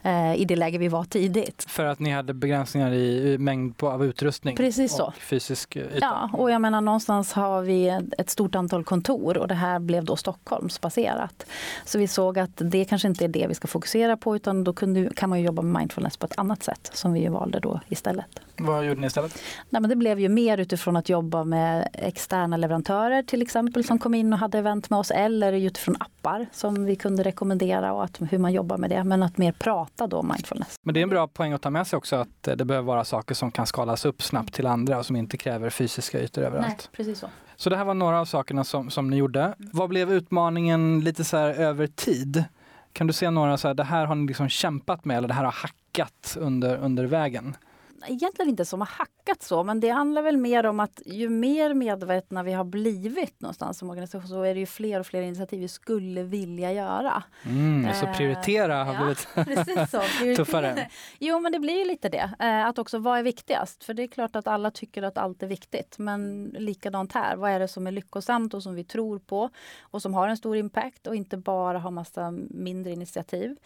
[0.03, 1.65] eh, i det läge vi var tidigt.
[1.67, 5.05] För att ni hade begränsningar i mängd av utrustning Precis så.
[5.05, 5.97] och fysisk yta?
[6.01, 10.03] Ja, och jag menar någonstans har vi ett stort antal kontor och det här blev
[10.03, 11.45] då Stockholmsbaserat.
[11.85, 14.73] Så vi såg att det kanske inte är det vi ska fokusera på utan då
[14.73, 18.10] kunde, kan man jobba med mindfulness på ett annat sätt som vi valde då istället
[18.11, 18.39] istället.
[18.57, 19.41] Vad gjorde ni istället?
[19.69, 23.99] Nej, men det blev ju mer utifrån att jobba med externa leverantörer till exempel som
[23.99, 28.03] kom in och hade event med oss eller utifrån appar som vi kunde rekommendera och
[28.03, 29.03] att, hur man jobbar med det.
[29.03, 30.75] Men att mer prata då mindfulness.
[30.83, 33.03] Men det är en bra poäng att ta med sig också att det behöver vara
[33.03, 36.67] saker som kan skalas upp snabbt till andra och som inte kräver fysiska ytor överallt.
[36.67, 37.27] Nej, precis så.
[37.55, 39.53] Så det här var några av sakerna som, som ni gjorde.
[39.57, 42.43] Vad blev utmaningen lite så här över tid?
[42.93, 45.33] Kan du se några så här, det här har ni liksom kämpat med eller det
[45.33, 47.55] här har hackat under, under vägen?
[48.07, 51.73] Egentligen inte som har hackat så, men det handlar väl mer om att ju mer
[51.73, 55.59] medvetna vi har blivit någonstans som organisation så är det ju fler och fler initiativ
[55.59, 57.23] vi skulle vilja göra.
[57.43, 59.27] Mm, så prioritera har blivit
[59.65, 60.01] precis så,
[60.35, 60.89] tuffare.
[61.19, 62.31] Jo, men det blir ju lite det.
[62.39, 63.83] Eh, att också vad är viktigast?
[63.83, 67.35] För det är klart att alla tycker att allt är viktigt, men likadant här.
[67.35, 69.49] Vad är det som är lyckosamt och som vi tror på
[69.81, 73.57] och som har en stor impact och inte bara ha massa mindre initiativ.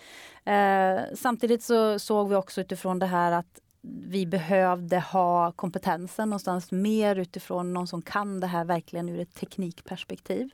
[0.46, 6.72] Eh, samtidigt så såg vi också utifrån det här att vi behövde ha kompetensen någonstans
[6.72, 10.50] mer utifrån någon som kan det här verkligen ur ett teknikperspektiv.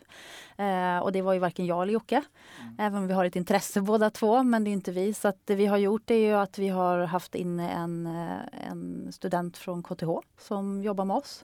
[0.58, 2.24] Eh, och det var ju varken jag eller Jocke.
[2.62, 2.76] Mm.
[2.80, 5.13] Även om vi har ett intresse båda två, men det är inte vi.
[5.13, 8.70] Så att det vi har gjort är ju att vi har haft inne en, eh,
[8.72, 11.44] en student från KTH som jobbar med oss.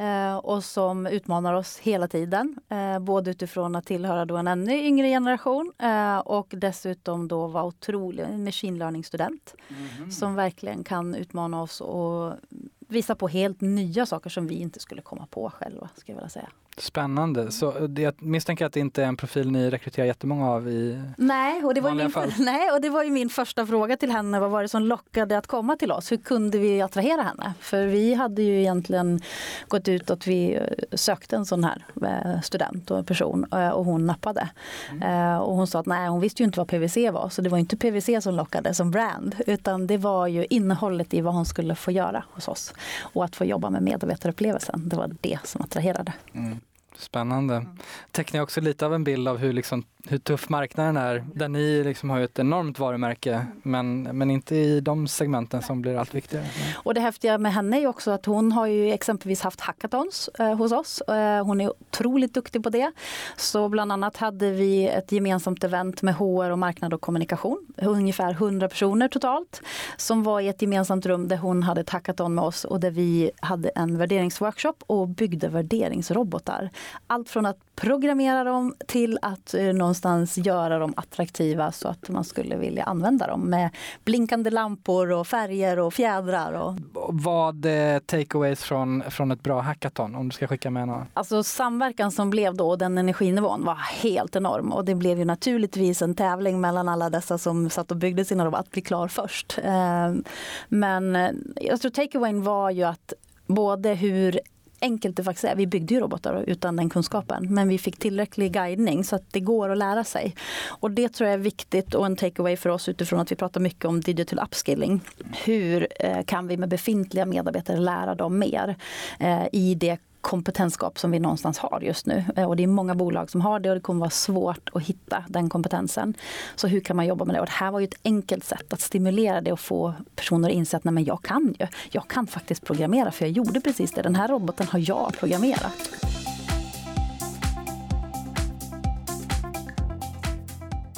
[0.00, 2.56] Eh, och som utmanar oss hela tiden.
[2.68, 7.64] Eh, både utifrån att tillhöra då en ännu yngre generation eh, och dessutom då vara
[7.64, 9.54] otrolig machine learning-student.
[9.68, 10.10] Mm -hmm.
[10.10, 12.32] Som verkligen kan utmana oss och
[12.78, 15.88] visa på helt nya saker som vi inte skulle komma på själva.
[15.96, 16.48] Ska jag vilja säga.
[16.80, 17.50] Spännande.
[17.50, 21.02] Så det, jag misstänker att det inte är en profil ni rekryterar jättemånga av i
[21.16, 22.32] nej, och det var min, fall.
[22.38, 24.40] Nej, och det var ju min första fråga till henne.
[24.40, 26.12] Vad var det som lockade att komma till oss?
[26.12, 27.54] Hur kunde vi attrahera henne?
[27.60, 29.20] För vi hade ju egentligen
[29.68, 30.62] gått ut att vi eh,
[30.96, 34.48] sökte en sån här eh, student och en person eh, och hon nappade.
[34.90, 35.40] Mm.
[35.40, 37.28] Och hon sa att nej, hon visste ju inte vad PVC var.
[37.28, 39.36] Så det var inte PVC som lockade som brand.
[39.46, 42.74] Utan det var ju innehållet i vad hon skulle få göra hos oss.
[43.00, 44.88] Och att få jobba med medarbetarupplevelsen.
[44.88, 46.12] Det var det som attraherade.
[46.34, 46.60] Mm.
[47.00, 47.54] Spännande.
[47.54, 47.68] Mm.
[48.10, 51.24] Tecknar också lite av en bild av hur, liksom, hur tuff marknaden är.
[51.34, 55.96] Där ni liksom har ett enormt varumärke men, men inte i de segmenten som blir
[55.96, 56.46] allt viktigare.
[56.74, 60.54] Och det häftiga med henne är också att hon har ju exempelvis haft hackathons eh,
[60.56, 61.00] hos oss.
[61.00, 62.92] Eh, hon är otroligt duktig på det.
[63.36, 67.66] Så bland annat hade vi ett gemensamt event med HR och marknad och kommunikation.
[67.76, 69.62] Ungefär 100 personer totalt.
[69.96, 72.90] Som var i ett gemensamt rum där hon hade ett hackathon med oss och där
[72.90, 76.70] vi hade en värderingsworkshop och byggde värderingsrobotar
[77.06, 82.24] allt från att programmera dem till att eh, någonstans göra dem attraktiva så att man
[82.24, 83.70] skulle vilja använda dem med
[84.04, 86.52] blinkande lampor och färger och fjädrar.
[86.52, 86.74] Och...
[87.08, 91.06] Vad är takeaways från, från ett bra hackathon om du ska skicka med några?
[91.14, 96.02] Alltså samverkan som blev då, den energinivån var helt enorm och det blev ju naturligtvis
[96.02, 99.58] en tävling mellan alla dessa som satt och byggde sina robotar att bli klar först.
[99.62, 100.24] Ehm,
[100.68, 103.12] men eh, jag tror takeawayen var ju att
[103.46, 104.40] både hur
[104.80, 105.54] enkelt det faktiskt är.
[105.54, 109.40] Vi byggde ju robotar utan den kunskapen, men vi fick tillräcklig guidning så att det
[109.40, 110.34] går att lära sig.
[110.68, 113.60] Och det tror jag är viktigt och en takeaway för oss utifrån att vi pratar
[113.60, 115.00] mycket om digital upskilling.
[115.44, 118.76] Hur eh, kan vi med befintliga medarbetare lära dem mer
[119.20, 122.24] eh, i det kompetensgap som vi någonstans har just nu.
[122.36, 124.82] Eh, och det är många bolag som har det och det kommer vara svårt att
[124.82, 126.14] hitta den kompetensen.
[126.56, 127.40] Så hur kan man jobba med det?
[127.40, 130.54] Och det här var ju ett enkelt sätt att stimulera det och få personer att
[130.54, 131.66] inse att nej men jag kan ju.
[131.90, 134.02] Jag kan faktiskt programmera för jag gjorde precis det.
[134.02, 135.90] Den här roboten har jag programmerat.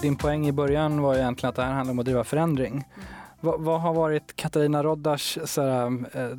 [0.02, 2.72] Din poäng i början var egentligen att det här handlar om att driva förändring.
[2.72, 3.06] Mm.
[3.40, 6.38] Vad, vad, har varit Katarina Roddars såhär, eh,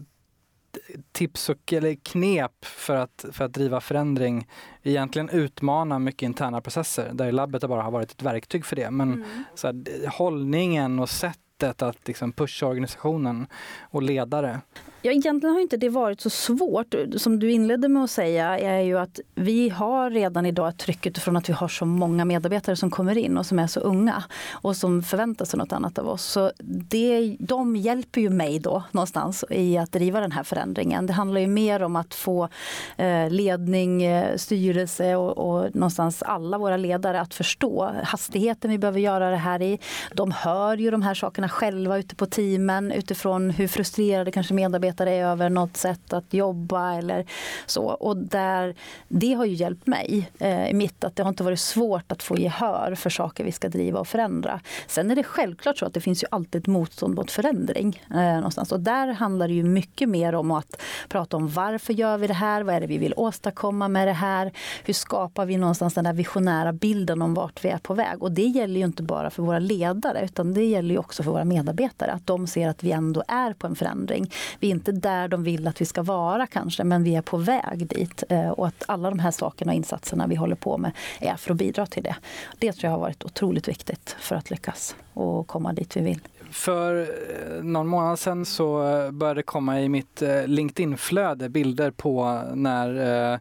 [1.12, 4.48] tips och eller knep för att, för att driva förändring
[4.84, 8.92] egentligen utmana mycket interna processer där labbet bara har varit ett verktyg för det.
[8.92, 9.44] Men mm.
[9.56, 13.48] så här, hållningen och sättet att liksom pusha organisationen
[13.82, 14.62] och ledare.
[15.06, 16.96] Ja, egentligen har inte det varit så svårt.
[17.18, 21.06] Som du inledde med att säga är ju att vi har redan idag ett tryck
[21.06, 24.24] utifrån att vi har så många medarbetare som kommer in och som är så unga
[24.52, 26.24] och som förväntar sig något annat av oss.
[26.24, 31.06] Så det, de hjälper ju mig då någonstans i att driva den här förändringen.
[31.06, 32.50] Det handlar ju mer om att få
[32.98, 39.00] eh, ledning, eh, styrelse och, och någonstans alla våra ledare att förstå hastigheten vi behöver
[39.00, 39.80] göra det här i.
[40.14, 44.93] De hör ju de här sakerna själva ute på teamen utifrån hur frustrerade kanske medarbetare
[44.94, 47.26] arbetare över något sätt att jobba eller
[47.66, 47.84] så.
[47.84, 48.76] Och där,
[49.08, 52.24] det har ju hjälpt mig eh, i mitt att det har inte varit svårt att
[52.24, 54.60] få gehör för saker vi ska driva och förändra.
[54.88, 58.02] Sen är det självklart så att det finns ju alltid ett motstånd mot förändring.
[58.12, 58.72] Eh, någonstans.
[58.72, 62.34] Och där handlar det ju mycket mer om att prata om varför gör vi det
[62.34, 62.64] här?
[62.64, 64.52] Vad är det vi vill åstadkomma med det här?
[64.86, 68.24] Hur skapar vi någonstans den där visionära bilden om vart vi är på väg?
[68.24, 71.32] Och det gäller ju inte bara för våra ledare utan det gäller ju också för
[71.32, 72.12] våra medarbetare.
[72.12, 74.32] Att de ser att vi ändå är på en förändring.
[74.60, 77.38] Vi är inte där de vill att vi ska vara kanske, men vi är på
[77.38, 78.24] väg dit.
[78.30, 81.52] Eh, och att alla de här sakerna och insatserna vi håller på med är för
[81.52, 82.16] att bidra till det.
[82.60, 86.20] Det tror jag har varit otroligt viktigt för att lyckas och komma dit vi vill.
[86.52, 92.42] För eh, någon månad sedan så eh, började det komma i mitt LinkedIn-flöde bilder på
[92.54, 93.40] när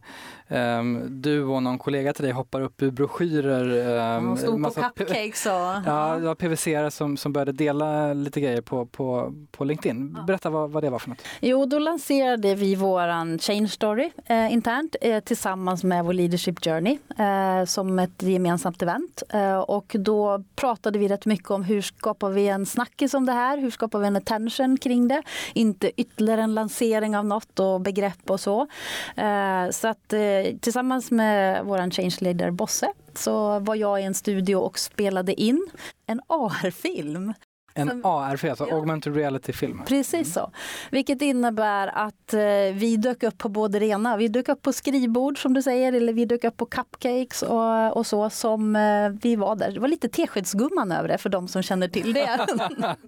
[1.09, 4.17] du och någon kollega till dig hoppar upp ur broschyrer.
[4.17, 5.51] Um, stod på cupcakes och...
[5.85, 10.17] Ja, det var PVC som, som började dela lite grejer på, på, på LinkedIn.
[10.27, 11.21] Berätta vad, vad det var för något.
[11.39, 16.97] Jo, då lanserade vi våran Change Story eh, internt eh, tillsammans med vår Leadership Journey
[17.17, 19.23] eh, som ett gemensamt event.
[19.29, 23.31] Eh, och då pratade vi rätt mycket om hur skapar vi en snackis om det
[23.31, 23.57] här?
[23.57, 25.21] Hur skapar vi en attention kring det?
[25.53, 28.67] Inte ytterligare en lansering av något och begrepp och så.
[29.15, 34.13] Eh, så att eh, tillsammans med vår change leader Bosse så var jag i en
[34.13, 35.67] studio och spelade in
[36.07, 37.33] en AR-film
[37.75, 38.75] en AR-film, alltså ja.
[38.75, 39.81] augmented reality-film.
[39.87, 40.51] Precis så.
[40.91, 42.39] Vilket innebär att eh,
[42.73, 44.17] vi dök upp på både det ena.
[44.17, 47.97] Vi dök upp på skrivbord som du säger, eller vi dök upp på cupcakes och,
[47.97, 49.71] och så som eh, vi var där.
[49.71, 52.47] Det var lite Teskedsgumman över det för de som känner till det.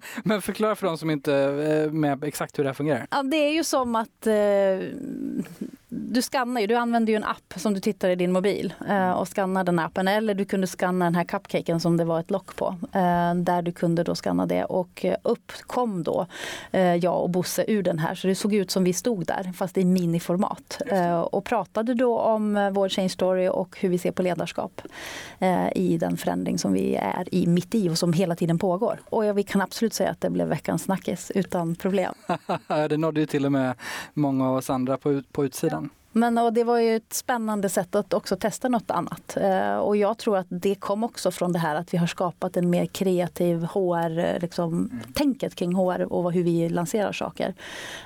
[0.24, 3.06] Men förklara för de som inte är med exakt hur det här fungerar.
[3.10, 4.34] Ja, det är ju som att eh,
[5.88, 9.10] du skannar ju, du använder ju en app som du tittar i din mobil eh,
[9.10, 10.08] och skannar den appen.
[10.08, 12.74] Eller du kunde skanna den här cupcaken som det var ett lock på.
[12.92, 16.26] Eh, där du kunde då skanna det och eh, upp kom då
[16.70, 18.14] eh, jag och Bosse ur den här.
[18.14, 20.80] Så det såg ut som vi stod där fast i miniformat.
[20.86, 24.82] Eh, och pratade då om eh, vår change story och hur vi ser på ledarskap
[25.74, 29.00] i den förändring som vi är i mitt i och som hela tiden pågår.
[29.04, 32.14] Och vi kan absolut säga att det blev veckans snackis utan problem.
[32.88, 33.74] det nådde ju till och med
[34.14, 35.85] många av oss andra på, på utsidan.
[36.16, 39.36] Men och det var ju ett spännande sätt att också testa något annat.
[39.36, 42.56] Eh, och jag tror att det kom också från det här att vi har skapat
[42.56, 45.00] en mer kreativ HR, eh, liksom, mm.
[45.14, 47.54] tänket kring HR och hur vi lanserar saker.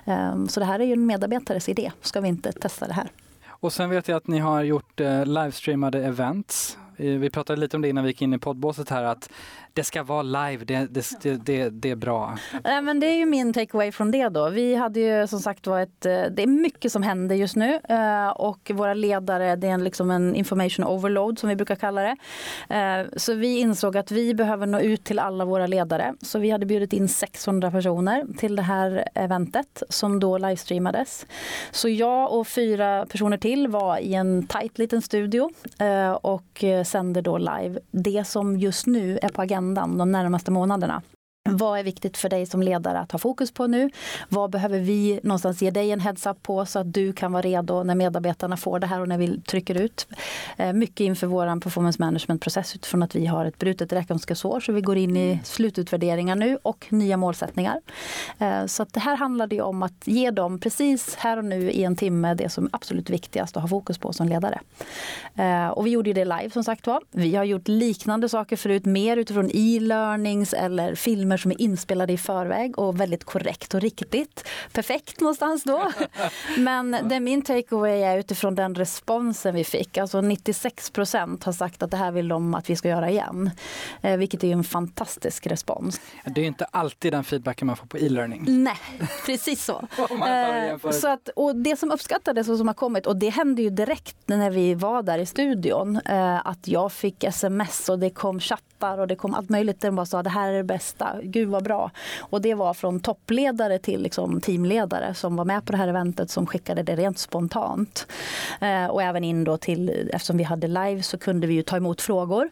[0.05, 1.93] Eh, så det här är ju en medarbetares idé.
[2.03, 3.11] Ska vi inte testa det här?
[3.49, 6.79] Och sen vet jag att ni har gjort eh, livestreamade events.
[6.97, 9.31] Eh, vi pratade lite om det innan vi gick in i poddbåset här att
[9.75, 10.87] det ska vara live, det,
[11.23, 12.39] det, det, det är bra.
[12.65, 14.49] Nej, men det är ju min takeaway från det då.
[14.49, 17.81] Vi hade ju som sagt var ett, eh, det är mycket som händer just nu
[17.89, 22.03] eh, och våra ledare, det är en, liksom en information overload som vi brukar kalla
[22.03, 22.17] det.
[22.75, 26.15] Eh, så vi insåg att vi behöver nå ut till alla våra ledare.
[26.23, 31.27] Så vi hade bjudit in 600 personer till det här eventet som då livestreamades.
[31.71, 35.51] Så jag och fyra personer till var i en tajt liten studio
[36.21, 41.03] och sänder då live det som just nu är på agendan agendan de närmaste månaderna.
[41.51, 43.91] Vad är viktigt för dig som ledare att ha fokus på nu?
[44.29, 47.83] Vad behöver vi någonstans ge dig en heads-up på så att du kan vara redo
[47.83, 50.07] när medarbetarna får det här och när vi trycker ut?
[50.57, 54.81] Eh, mycket inför vår performance management-process utifrån att vi har ett brutet räkenskapsår så vi
[54.81, 57.81] går in i slututvärderingar nu och nya målsättningar.
[58.39, 61.85] Eh, så att det här handlade om att ge dem precis här och nu i
[61.85, 64.61] en timme det som är absolut viktigast att ha fokus på som ledare.
[65.35, 67.01] Eh, och vi gjorde det live som sagt var.
[67.11, 72.19] Vi har gjort liknande saker förut, mer utifrån e-learnings eller filmer som är inspelade i
[72.19, 74.49] förväg och väldigt korrekt och riktigt.
[74.73, 75.93] Perfekt någonstans då.
[76.59, 79.99] Men det min takeaway är utifrån den responsen vi fick.
[79.99, 83.51] Alltså 96 procent har sagt att det här vill de att vi ska göra igen.
[84.03, 86.01] Eh, vilket är en fantastisk respons.
[86.25, 88.45] Det är inte alltid den feedbacken man får på e-learning.
[88.47, 88.79] Nej,
[89.27, 89.89] precis så.
[90.27, 93.71] eh, så att, och det som uppskattades och som har kommit, och det hände ju
[93.71, 98.41] direkt när vi var där i studion, eh, att jag fick sms och det kom
[98.81, 99.81] chattar och det kom allt möjligt.
[99.81, 101.91] De bara sa det här är det bästa, gud vad bra.
[102.21, 106.31] Och det var från toppledare till liksom teamledare som var med på det här eventet
[106.31, 108.07] som skickade det rent spontant.
[108.61, 111.77] Eh, och även in då till, eftersom vi hade live så kunde vi ju ta
[111.77, 112.51] emot frågor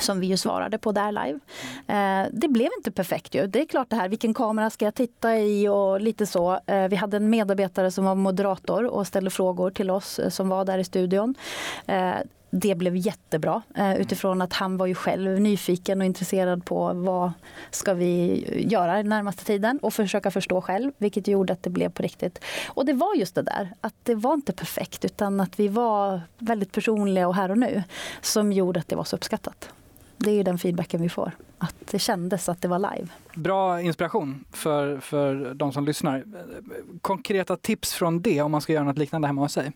[0.00, 1.38] som vi ju svarade på där live.
[1.86, 3.46] Eh, det blev inte perfekt ju.
[3.46, 6.60] Det är klart det här, vilken kamera ska jag titta i och lite så.
[6.66, 10.48] Eh, vi hade en medarbetare som var moderator och ställde frågor till oss eh, som
[10.48, 11.34] var där i studion.
[11.86, 12.14] Eh,
[12.50, 17.32] det blev jättebra eh, utifrån att han var ju själv nyfiken och intresserad på vad
[17.70, 21.88] ska vi göra den närmaste tiden och försöka förstå själv, vilket gjorde att det blev
[21.88, 22.38] på riktigt.
[22.68, 26.20] Och det var just det där, att det var inte perfekt utan att vi var
[26.38, 27.82] väldigt personliga och här och nu
[28.20, 29.68] som gjorde att det var så uppskattat.
[30.16, 33.08] Det är ju den feedbacken vi får, att det kändes att det var live.
[33.34, 36.24] Bra inspiration för, för de som lyssnar.
[37.00, 39.72] Konkreta tips från det om man ska göra något liknande hemma hos sig?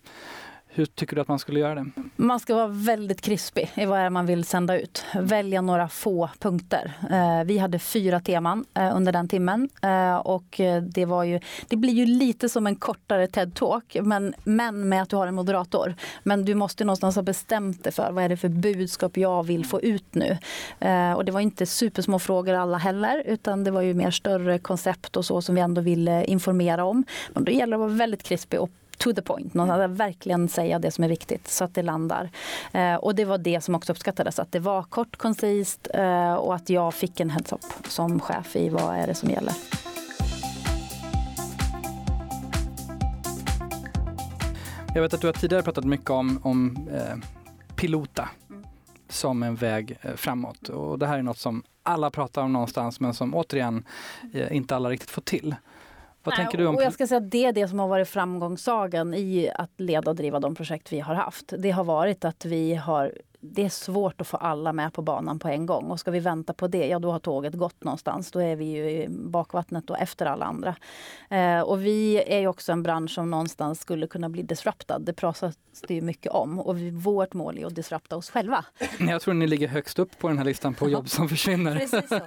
[0.77, 1.87] Hur tycker du att man skulle göra det?
[2.17, 5.05] Man ska vara väldigt krispig i vad man vill sända ut.
[5.15, 6.93] Välja några få punkter.
[7.11, 9.69] Eh, vi hade fyra teman eh, under den timmen.
[9.83, 14.89] Eh, och det, var ju, det blir ju lite som en kortare TED-talk, men, men
[14.89, 15.95] med att du har en moderator.
[16.23, 19.67] Men du måste någonstans ha bestämt dig för vad är det för budskap jag vill
[19.67, 20.39] få ut nu.
[21.17, 25.17] Och det var inte supersmå frågor alla heller, utan det var ju mer större koncept
[25.17, 27.05] och så som vi ändå ville informera om.
[27.33, 30.79] Men då gäller det att vara väldigt krispig och to the point, någon verkligen säga
[30.79, 32.31] det som är viktigt så att det landar.
[32.73, 36.55] Eh, och det var det som också uppskattades, att det var kort, koncist eh, och
[36.55, 39.55] att jag fick en heads-up som chef i vad är det som gäller.
[44.95, 47.17] Jag vet att du har tidigare pratat mycket om, om eh,
[47.77, 48.65] pilota mm.
[49.09, 50.69] som en väg eh, framåt.
[50.69, 53.85] Och det här är något som alla pratar om någonstans men som återigen
[54.35, 55.55] eh, inte alla riktigt får till.
[56.25, 56.77] Vad Nej, tänker du om...
[56.77, 60.11] Och jag ska säga att det är det som har varit framgångssagan i att leda
[60.11, 61.53] och driva de projekt vi har haft.
[61.59, 63.13] Det har varit att vi har
[63.53, 65.91] det är svårt att få alla med på banan på en gång.
[65.91, 68.31] Och ska vi vänta på det, ja då har tåget gått någonstans.
[68.31, 70.77] Då är vi ju i bakvattnet och efter alla andra.
[71.31, 75.03] Eh, och vi är ju också en bransch som någonstans skulle kunna bli disruptad.
[75.03, 75.55] Det pratas
[75.89, 76.59] det ju mycket om.
[76.59, 78.65] Och vi, vårt mål är att disrupta oss själva.
[78.99, 81.79] Jag tror ni ligger högst upp på den här listan på jobb som försvinner.
[81.79, 82.21] Precis så.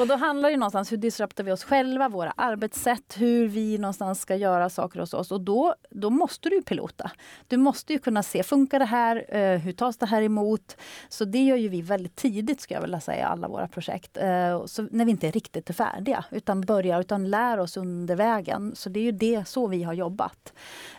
[0.00, 4.20] Och då handlar det någonstans hur disruptar vi oss själva, våra arbetssätt, hur vi någonstans
[4.20, 5.32] ska göra saker hos oss.
[5.32, 7.10] Och då, då måste du pilota.
[7.48, 9.36] Du måste ju kunna se, funkar det här?
[9.36, 10.51] Eh, hur tas det här emot?
[10.52, 10.76] Emot.
[11.08, 14.16] Så det gör ju vi väldigt tidigt, ska jag vilja säga, alla våra projekt.
[14.16, 18.16] Eh, så när vi inte är riktigt är färdiga, utan börjar, utan lär oss under
[18.16, 18.72] vägen.
[18.74, 20.52] Så det är ju det, så vi har jobbat.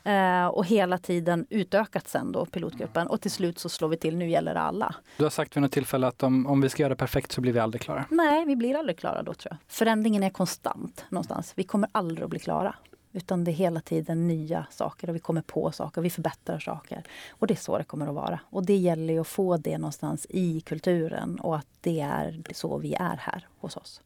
[0.04, 3.08] Eh, och hela tiden utökat sen då, pilotgruppen.
[3.08, 4.96] Och till slut så slår vi till, nu gäller det alla.
[5.18, 7.42] Du har sagt vid något tillfälle att om, om vi ska göra det perfekt så
[7.42, 8.06] blir vi aldrig klara.
[8.10, 9.58] Nej, vi blir aldrig klara då tror jag.
[9.68, 11.54] Förändringen är konstant någonstans.
[11.56, 12.76] Vi kommer aldrig att bli klara.
[13.16, 17.04] Utan det är hela tiden nya saker och vi kommer på saker, vi förbättrar saker.
[17.30, 18.40] Och det är så det kommer att vara.
[18.50, 22.94] Och det gäller att få det någonstans i kulturen och att det är så vi
[22.94, 24.02] är här hos oss.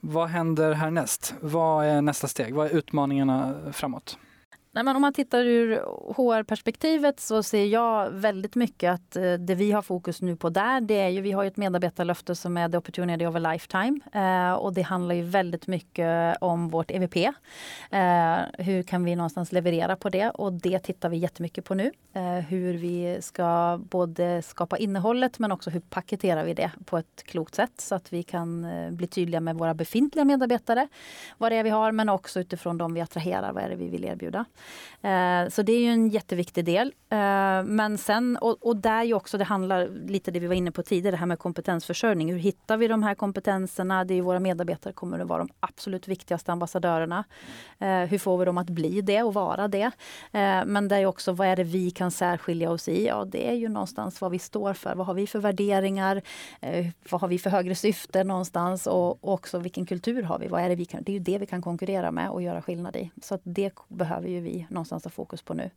[0.00, 1.34] Vad händer härnäst?
[1.40, 2.54] Vad är nästa steg?
[2.54, 4.18] Vad är utmaningarna framåt?
[4.72, 5.76] Nej, men om man tittar ur
[6.16, 10.80] HR-perspektivet så ser jag väldigt mycket att eh, det vi har fokus nu på där,
[10.80, 14.00] det är ju, vi har ju ett medarbetarlöfte som är the opportunity of a lifetime.
[14.12, 17.16] Eh, och det handlar ju väldigt mycket om vårt EVP.
[17.16, 20.30] Eh, hur kan vi någonstans leverera på det?
[20.30, 21.92] Och det tittar vi jättemycket på nu.
[22.12, 27.22] Eh, hur vi ska både skapa innehållet men också hur paketerar vi det på ett
[27.24, 30.88] klokt sätt så att vi kan eh, bli tydliga med våra befintliga medarbetare,
[31.38, 33.88] vad det är vi har, men också utifrån de vi attraherar, vad är det vi
[33.88, 34.44] vill erbjuda.
[35.02, 36.92] Eh, så det är ju en jätteviktig del.
[37.08, 37.18] Eh,
[37.64, 41.10] men sen, och, där ju också, det handlar lite det vi var inne på tidigare,
[41.10, 42.32] det här med kompetensförsörjning.
[42.32, 44.04] Hur hittar vi de här kompetenserna?
[44.04, 47.24] Det är våra medarbetare kommer att vara de absolut viktigaste ambassadörerna.
[47.78, 49.90] Eh, hur får vi dem att bli det och vara det?
[50.66, 53.06] Men det är också, vad är det vi kan särskilja oss i?
[53.06, 54.94] Ja, det är ju någonstans vad vi står för.
[54.94, 56.22] Vad har vi för värderingar?
[57.10, 58.86] Vad har vi för högre syfte någonstans?
[58.86, 60.48] Och, och också vilken kultur har vi?
[60.48, 62.62] Vad är det, vi kan, det är ju det vi kan konkurrera med och göra
[62.62, 63.10] skillnad i.
[63.22, 65.70] Så det behöver ju vi någonstans har fokus på nu.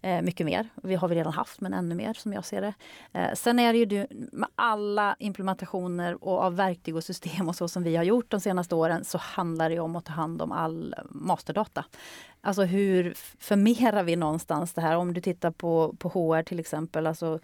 [0.00, 0.68] Eh, mycket mer.
[0.82, 2.74] Vi har vi redan haft, men ännu mer som jag ser det.
[3.12, 7.56] Eh, sen är det ju du, med alla implementationer och av verktyg och system och
[7.56, 10.42] så som vi har gjort de senaste åren så handlar det om att ta hand
[10.42, 11.84] om all masterdata.
[12.42, 14.96] Alltså hur förmerar vi någonstans det här?
[14.96, 17.38] Om du tittar på, på HR till exempel, alltså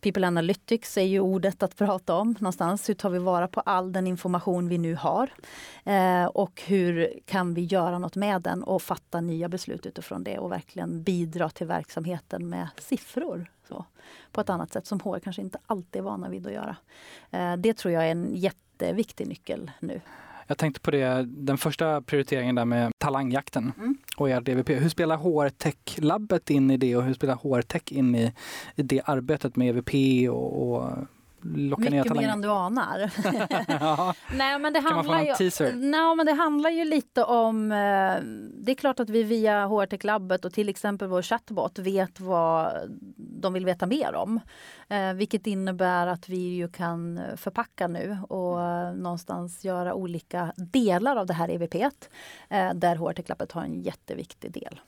[0.00, 2.88] People Analytics är ju ordet att prata om någonstans.
[2.88, 5.30] Hur tar vi vara på all den information vi nu har?
[5.84, 10.38] Eh, och hur kan vi göra något med den och fatta nya beslut utifrån det
[10.38, 13.50] och verkligen bidra till verksamheten med siffror.
[13.68, 13.84] Så,
[14.32, 16.76] på ett annat sätt som HR kanske inte alltid är vana vid att göra.
[17.30, 20.00] Eh, det tror jag är en jätteviktig nyckel nu.
[20.46, 23.96] Jag tänkte på det, den första prioriteringen där med talangjakten mm.
[24.16, 24.68] och er DVP.
[24.68, 28.32] Hur spelar HR Tech-labbet in i det och hur spelar HR Tech in i,
[28.76, 30.90] i det arbetet med EVP och, och
[31.44, 32.26] locka Mycket ner talanger?
[32.26, 33.10] mer än du anar.
[33.80, 34.14] ja.
[34.34, 35.72] Nej, men det kan man få en teaser?
[35.72, 37.72] Nej, men det handlar ju lite om...
[37.72, 38.16] Eh,
[38.64, 42.20] det är klart att vi via HR Tech labbet och till exempel vår chatbot vet
[42.20, 42.72] vad
[43.16, 44.40] de vill veta mer om.
[44.88, 51.16] Eh, vilket innebär att vi ju kan förpacka nu och eh, någonstans göra olika delar
[51.16, 51.74] av det här EVP
[52.74, 54.80] där HR Tech labbet har en jätteviktig del.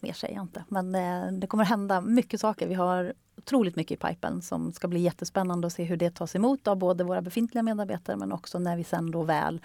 [0.00, 2.66] Mer säger jag inte, men eh, det kommer hända mycket saker.
[2.66, 6.36] Vi har otroligt mycket i pipen som ska bli jättespännande att se hur det tas
[6.36, 9.60] emot av både våra befintliga medarbetare men också när vi sen då väl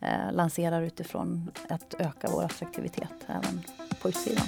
[0.00, 3.62] eh, lanserar utifrån att öka vår attraktivitet även
[4.02, 4.46] på utsidan.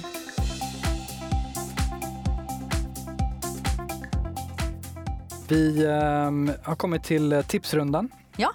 [5.49, 8.09] Vi eh, har kommit till tipsrundan.
[8.37, 8.51] Ja.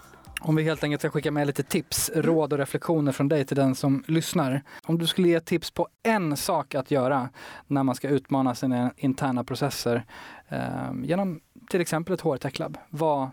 [0.47, 3.57] Om vi helt enkelt ska skicka med lite tips, råd och reflektioner från dig till
[3.57, 4.62] den som lyssnar.
[4.86, 7.28] Om du skulle ge tips på en sak att göra
[7.66, 10.05] när man ska utmana sina interna processer
[10.49, 11.40] eh, genom
[11.70, 13.30] till exempel ett HR Lab, vad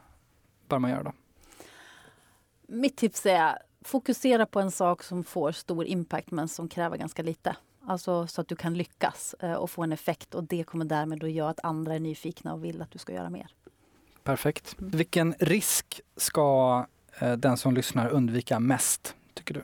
[0.68, 1.14] bör man göra då?
[2.68, 7.24] Mitt tips är fokusera på en sak som får stor impact men som kräver ganska
[7.24, 7.56] lite.
[7.88, 11.24] Alltså så att du kan lyckas eh, och få en effekt och det kommer därmed
[11.24, 13.48] att göra att andra är nyfikna och vill att du ska göra mer.
[14.24, 14.76] Perfekt.
[14.80, 14.92] Mm.
[14.92, 16.86] Vilken risk ska
[17.38, 19.62] den som lyssnar undvika mest, tycker du?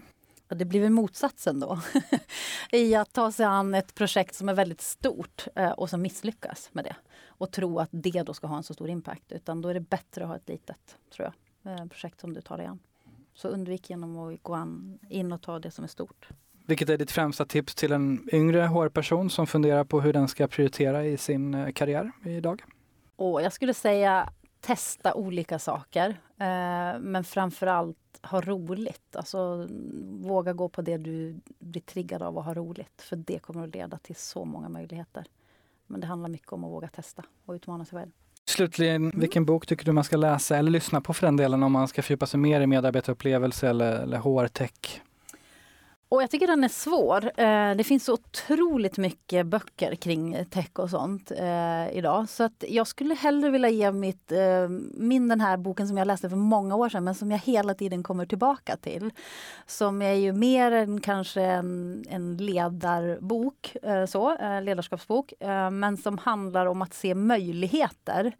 [0.50, 1.80] Det blir väl motsatsen då.
[2.72, 6.70] I att ta sig an ett projekt som är väldigt stort eh, och som misslyckas
[6.72, 6.96] med det.
[7.28, 9.32] Och tro att det då ska ha en så stor impact.
[9.32, 11.32] Utan då är det bättre att ha ett litet, tror
[11.64, 12.80] jag, eh, projekt som du tar dig an.
[13.34, 14.68] Så undvik genom att gå
[15.10, 16.28] in och ta det som är stort.
[16.66, 20.48] Vilket är ditt främsta tips till en yngre HR-person som funderar på hur den ska
[20.48, 22.64] prioritera i sin karriär idag?
[23.16, 24.30] Och jag skulle säga
[24.68, 26.10] testa olika saker.
[26.38, 29.16] Eh, men framförallt ha roligt.
[29.16, 29.68] Alltså
[30.04, 33.02] våga gå på det du blir triggad av och ha roligt.
[33.02, 35.26] För det kommer att leda till så många möjligheter.
[35.88, 38.12] Men det handlar mycket om att våga testa och utmana sig själv.
[38.46, 39.20] Slutligen, mm.
[39.20, 41.88] vilken bok tycker du man ska läsa eller lyssna på för den delen om man
[41.88, 45.02] ska fördjupa sig mer i medarbetarupplevelse eller, eller HR-tech?
[46.10, 47.32] Och jag tycker den är svår.
[47.40, 52.30] Eh, det finns så otroligt mycket böcker kring tech och sånt eh, idag.
[52.30, 56.08] Så att jag skulle hellre vilja ge mitt, eh, min den här boken som jag
[56.08, 59.12] läste för många år sedan men som jag hela tiden kommer tillbaka till.
[59.66, 63.76] Som är ju mer än kanske en, en ledarbok,
[64.10, 65.34] så, ledarskapsbok,
[65.72, 68.36] men som handlar om att se möjligheter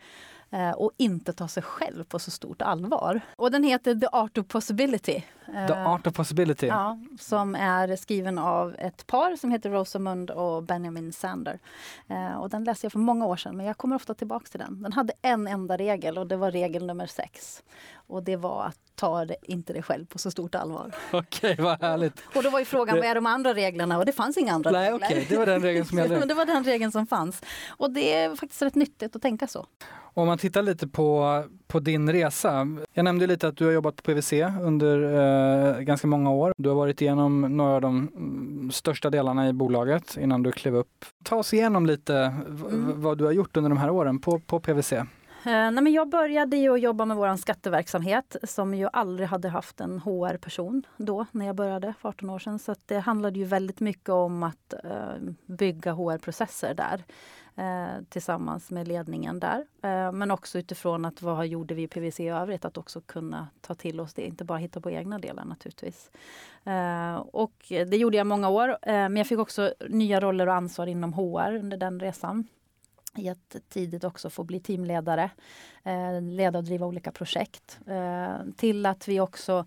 [0.76, 3.22] och inte ta sig själv på så stort allvar.
[3.36, 5.24] Och den heter The Art of Possibility.
[5.68, 6.68] The Art of Possibility?
[6.68, 11.60] Ja, som är skriven av ett par som heter Rosamund och Benjamin Sander.
[12.08, 14.60] Eh, och den läste jag för många år sedan, men jag kommer ofta tillbaka till
[14.60, 14.82] den.
[14.82, 17.64] Den hade en enda regel och det var regel nummer sex.
[18.08, 20.92] Och det var att ta det, inte dig själv på så stort allvar.
[21.12, 22.22] Okej, okay, vad härligt.
[22.36, 23.02] Och då var ju frågan, det...
[23.02, 23.98] vad är de andra reglerna?
[23.98, 25.08] Och det fanns inga andra Nej, regler.
[25.08, 25.26] Okay.
[25.30, 26.26] Det var den regeln som gällde.
[26.26, 27.42] det var den regeln som fanns.
[27.68, 29.66] Och det är faktiskt rätt nyttigt att tänka så.
[30.14, 32.68] Om man tittar lite på, på din resa.
[32.94, 36.54] Jag nämnde lite att du har jobbat på PWC under eh, ganska många år.
[36.58, 40.76] Du har varit igenom några av de mm, största delarna i bolaget innan du klev
[40.76, 41.06] upp.
[41.24, 43.02] Ta oss igenom lite mm.
[43.02, 44.94] vad du har gjort under de här åren på, på PWC.
[45.48, 49.50] Eh, nej, men jag började ju att jobba med vår skatteverksamhet som ju aldrig hade
[49.50, 52.60] haft en HR-person då när jag började för 18 år sedan.
[52.60, 57.04] Så det handlade ju väldigt mycket om att eh, bygga HR-processer där
[57.58, 59.66] eh, tillsammans med ledningen där.
[59.82, 62.66] Eh, men också utifrån att vad gjorde vi i PVC i övrigt?
[62.66, 66.12] Att också kunna ta till oss det, inte bara hitta på egna delar naturligtvis.
[66.64, 70.54] Eh, och det gjorde jag många år, eh, men jag fick också nya roller och
[70.54, 72.48] ansvar inom HR under den resan
[73.18, 75.30] i att tidigt också få bli teamledare,
[75.84, 77.80] eh, leda och driva olika projekt.
[77.88, 79.66] Eh, till att vi också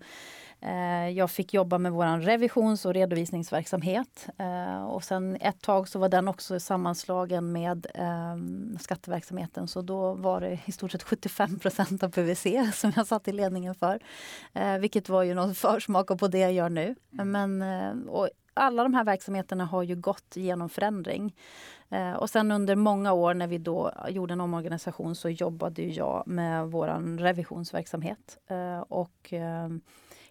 [1.13, 4.29] jag fick jobba med vår revisions och redovisningsverksamhet.
[4.37, 10.13] Eh, och sen ett tag så var den också sammanslagen med ehm, skatteverksamheten så då
[10.13, 13.99] var det i stort sett 75% av PVC som jag satt i ledningen för.
[14.53, 16.95] Eh, vilket var ju någon försmak på det jag gör nu.
[17.09, 17.61] Men,
[18.09, 21.35] och alla de här verksamheterna har ju gått genom förändring.
[22.17, 26.67] och sen under många år när vi då gjorde en omorganisation så jobbade jag med
[26.67, 28.37] vår revisionsverksamhet.
[28.87, 29.33] och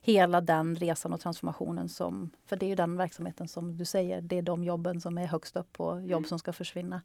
[0.01, 4.21] hela den resan och transformationen som, för det är ju den verksamheten som du säger,
[4.21, 7.03] det är de jobben som är högst upp på jobb som ska försvinna.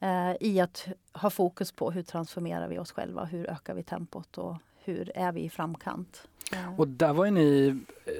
[0.00, 0.30] Mm.
[0.30, 4.38] Eh, I att ha fokus på hur transformerar vi oss själva, hur ökar vi tempot
[4.38, 6.28] och hur är vi i framkant?
[6.76, 8.12] Och där var ju ni, eh,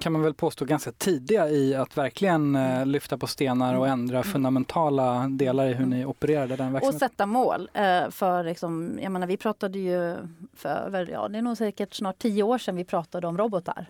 [0.00, 2.88] kan man väl påstå, ganska tidiga i att verkligen eh, mm.
[2.88, 4.00] lyfta på stenar och mm.
[4.00, 4.32] ändra mm.
[4.32, 6.88] fundamentala delar i hur ni opererade den verksamheten.
[6.88, 7.70] Och sätta mål.
[7.72, 10.16] Eh, för liksom, jag menar, vi pratade ju
[10.56, 13.86] för, ja, det är nog säkert snart tio år sedan vi pratade om robotar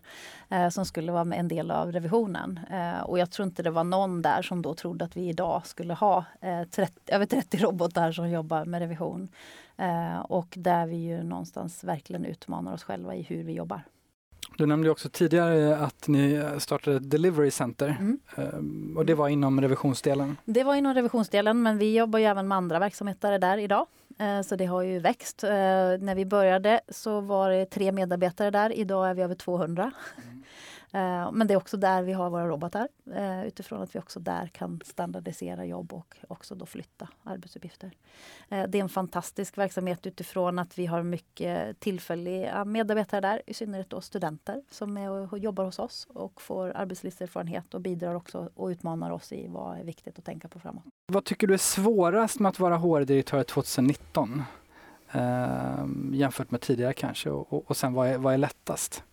[0.71, 2.61] som skulle vara en del av revisionen.
[3.05, 5.95] Och jag tror inte det var någon där som då trodde att vi idag skulle
[5.95, 6.25] ha
[6.71, 9.29] 30, över 30 robotar som jobbar med revision.
[9.77, 13.83] Eh, och där vi ju någonstans verkligen utmanar oss själva i hur vi jobbar.
[14.57, 18.19] Du nämnde också tidigare att ni startade delivery center mm.
[18.37, 20.37] Eh, och det var inom revisionsdelen?
[20.45, 23.87] Det var inom revisionsdelen men vi jobbar ju även med andra verksamheter där idag.
[24.19, 25.43] Eh, så det har ju växt.
[25.43, 28.73] När vi började så var det tre medarbetare där.
[28.73, 29.93] Idag är vi över 200.
[30.25, 30.42] Mm.
[30.93, 34.21] Eh, men det är också där vi har våra robotar eh, utifrån att vi också
[34.21, 37.93] där kan standardisera jobb och också då flytta arbetsuppgifter.
[38.49, 43.55] Eh, det är en fantastisk verksamhet utifrån att vi har mycket tillfälliga medarbetare där, i
[43.55, 48.51] synnerhet då studenter som är och jobbar hos oss och får arbetslivserfarenhet och bidrar också
[48.55, 50.85] och utmanar oss i vad är viktigt att tänka på framåt.
[51.07, 54.43] Vad tycker du är svårast med att vara HR-direktör 2019?
[55.13, 59.05] Eh, jämfört med tidigare kanske och, och, och sen vad är, vad är lättast?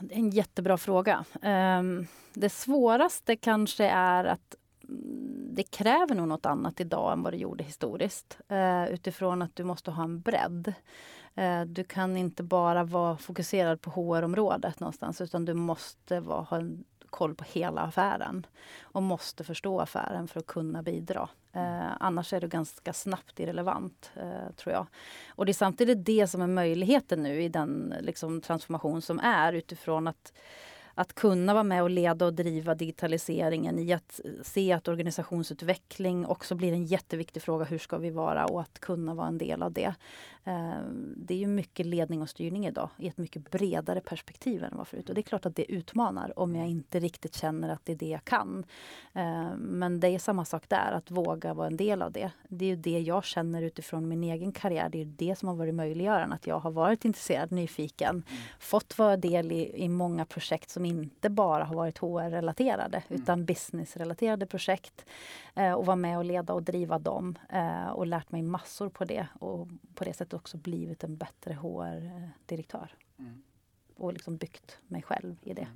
[0.00, 1.24] Det är en jättebra fråga.
[1.42, 4.54] Um, det svåraste kanske är att
[4.88, 8.38] mm, det kräver nog något annat idag än vad det gjorde historiskt.
[8.52, 10.72] Uh, utifrån att du måste ha en bredd.
[11.38, 16.56] Uh, du kan inte bara vara fokuserad på HR-området någonstans utan du måste vara, ha
[16.56, 18.46] en koll på hela affären
[18.82, 21.28] och måste förstå affären för att kunna bidra.
[21.52, 24.86] Eh, annars är du ganska snabbt irrelevant, eh, tror jag.
[25.28, 29.52] Och det är samtidigt det som är möjligheten nu i den liksom, transformation som är
[29.52, 30.32] utifrån att
[30.98, 36.54] att kunna vara med och leda och driva digitaliseringen i att se att organisationsutveckling också
[36.54, 37.64] blir en jätteviktig fråga.
[37.64, 38.46] Hur ska vi vara?
[38.46, 39.94] Och att kunna vara en del av det.
[40.44, 40.80] Eh,
[41.16, 44.88] det är ju mycket ledning och styrning idag i ett mycket bredare perspektiv än vad
[44.88, 45.08] förut.
[45.08, 47.96] Och det är klart att det utmanar om jag inte riktigt känner att det är
[47.96, 48.64] det jag kan.
[49.12, 52.30] Eh, men det är samma sak där, att våga vara en del av det.
[52.48, 54.88] Det är ju det jag känner utifrån min egen karriär.
[54.88, 56.34] Det är det som har varit möjliggörande.
[56.34, 58.22] Att jag har varit intresserad, nyfiken, mm.
[58.60, 63.22] fått vara del i, i många projekt som inte bara har varit HR-relaterade mm.
[63.22, 65.04] utan business-relaterade projekt.
[65.54, 67.38] Eh, och vara med och leda och driva dem
[67.92, 69.26] och lärt mig massor på det.
[69.40, 72.94] Och på det sättet också blivit en bättre HR-direktör.
[73.18, 73.42] Mm.
[73.96, 75.68] Och liksom byggt mig själv i det.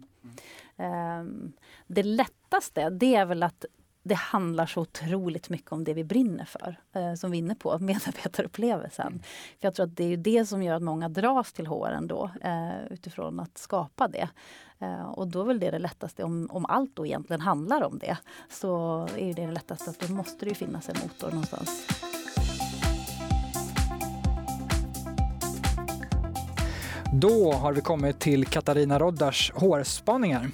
[0.76, 1.20] Mm.
[1.20, 1.52] Um,
[1.86, 3.64] det lättaste det är väl att
[4.02, 7.54] det handlar så otroligt mycket om det vi brinner för, eh, som vi är inne
[7.54, 9.06] på, medarbetarupplevelsen.
[9.06, 9.22] Mm.
[9.60, 12.30] För jag tror att det är det som gör att många dras till HR ändå,
[12.42, 14.28] eh, utifrån att skapa det.
[14.78, 17.98] Eh, och då är väl det det lättaste, om, om allt då egentligen handlar om
[17.98, 18.16] det,
[18.50, 21.86] så är det det lättaste att då måste det finnas en motor någonstans.
[27.14, 30.50] Då har vi kommit till Katarina Roddars hårspaningar.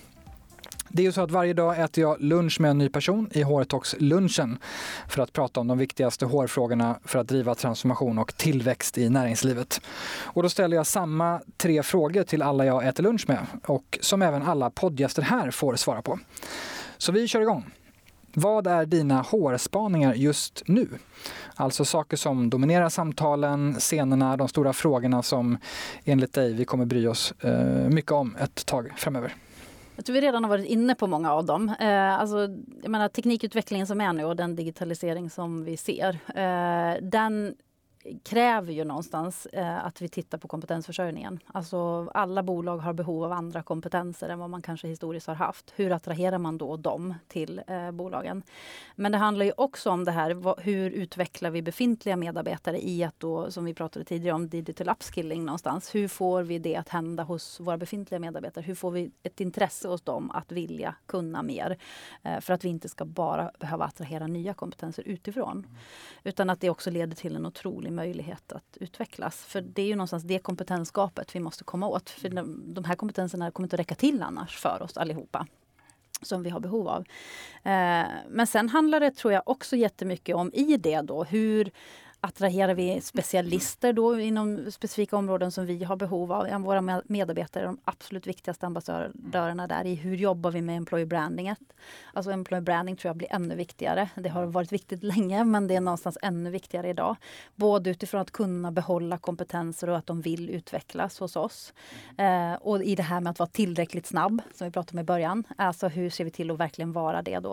[0.89, 3.43] Det är ju så att varje dag äter jag lunch med en ny person i
[3.43, 4.59] Hårtox-lunchen
[5.09, 9.81] för att prata om de viktigaste hårfrågorna för att driva transformation och tillväxt i näringslivet.
[10.21, 14.23] Och då ställer jag samma tre frågor till alla jag äter lunch med och som
[14.23, 16.19] även alla poddgäster här får svara på.
[16.99, 17.71] Så vi kör igång.
[18.35, 20.89] Vad är dina hårspaningar just nu?
[21.55, 25.59] Alltså saker som dominerar samtalen, scenerna, de stora frågorna som
[26.05, 29.35] enligt dig vi kommer bry oss eh, mycket om ett tag framöver.
[29.99, 31.75] Jag tror vi redan har varit inne på många av dem.
[31.81, 32.39] Eh, alltså,
[32.83, 37.55] jag menar, teknikutvecklingen som är nu och den digitalisering som vi ser, eh, den
[38.23, 41.39] kräver ju någonstans eh, att vi tittar på kompetensförsörjningen.
[41.47, 45.73] Alltså alla bolag har behov av andra kompetenser än vad man kanske historiskt har haft.
[45.77, 48.43] Hur attraherar man då dem till eh, bolagen?
[48.97, 53.05] Men det handlar ju också om det här, vad, hur utvecklar vi befintliga medarbetare i
[53.05, 55.95] att då, som vi pratade tidigare om, digital upskilling någonstans.
[55.95, 58.65] Hur får vi det att hända hos våra befintliga medarbetare?
[58.65, 61.79] Hur får vi ett intresse hos dem att vilja kunna mer?
[62.23, 65.59] Eh, för att vi inte ska bara behöva attrahera nya kompetenser utifrån.
[65.59, 65.77] Mm.
[66.25, 69.45] Utan att det också leder till en otrolig möjlighet att utvecklas.
[69.45, 72.11] För det är ju någonstans det kompetensgapet vi måste komma åt.
[72.11, 75.47] För de, de här kompetenserna kommer inte att räcka till annars för oss allihopa
[76.23, 77.05] som vi har behov av.
[77.63, 81.71] Eh, men sen handlar det, tror jag, också jättemycket om i det då hur
[82.21, 86.63] attraherar vi specialister då inom specifika områden som vi har behov av.
[86.63, 91.55] Våra medarbetare är de absolut viktigaste ambassadörerna där i hur jobbar vi med employer branding.
[92.13, 94.09] Alltså employer branding tror jag blir ännu viktigare.
[94.15, 97.17] Det har varit viktigt länge men det är någonstans ännu viktigare idag.
[97.55, 101.73] Både utifrån att kunna behålla kompetenser och att de vill utvecklas hos oss.
[102.19, 105.05] Eh, och i det här med att vara tillräckligt snabb som vi pratade om i
[105.05, 105.45] början.
[105.57, 107.53] Alltså hur ser vi till att verkligen vara det då?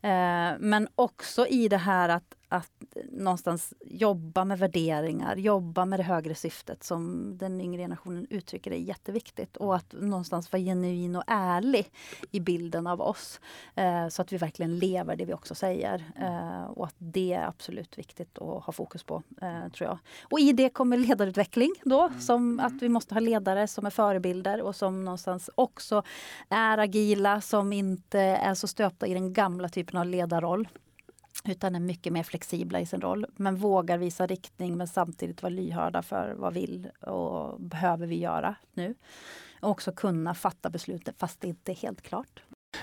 [0.00, 6.02] Eh, men också i det här att att någonstans jobba med värderingar, jobba med det
[6.02, 9.56] högre syftet som den yngre generationen uttrycker är jätteviktigt.
[9.56, 11.90] Och att någonstans vara genuin och ärlig
[12.30, 13.40] i bilden av oss.
[13.74, 16.04] Eh, så att vi verkligen lever det vi också säger.
[16.16, 19.98] Eh, och att det är absolut viktigt att ha fokus på, eh, tror jag.
[20.22, 22.20] Och i det kommer ledarutveckling då, mm.
[22.20, 26.02] som att vi måste ha ledare som är förebilder och som någonstans också
[26.48, 30.68] är agila, som inte är så stöpta i den gamla typen av ledarroll
[31.44, 33.26] utan är mycket mer flexibla i sin roll.
[33.36, 38.54] Men vågar visa riktning men samtidigt vara lyhörda för vad vill och behöver vi göra
[38.72, 38.94] nu.
[39.60, 42.42] Och också kunna fatta beslutet fast det inte är helt klart.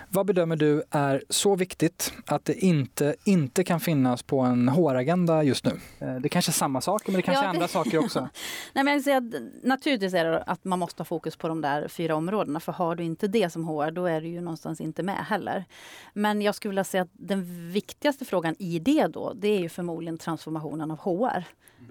[0.09, 5.43] Vad bedömer du är så viktigt att det inte, inte kan finnas på en HR-agenda
[5.43, 5.79] just nu?
[5.99, 8.19] Eh, det kanske är samma saker, men det kanske ja, är andra saker också.
[8.73, 9.21] Nej, men jag säga
[9.63, 12.59] naturligtvis är det att man måste ha fokus på de där fyra områdena.
[12.59, 15.65] För har du inte det som HR, då är du ju någonstans inte med heller.
[16.13, 19.69] Men jag skulle vilja säga att den viktigaste frågan i det då, det är ju
[19.69, 21.45] förmodligen transformationen av HR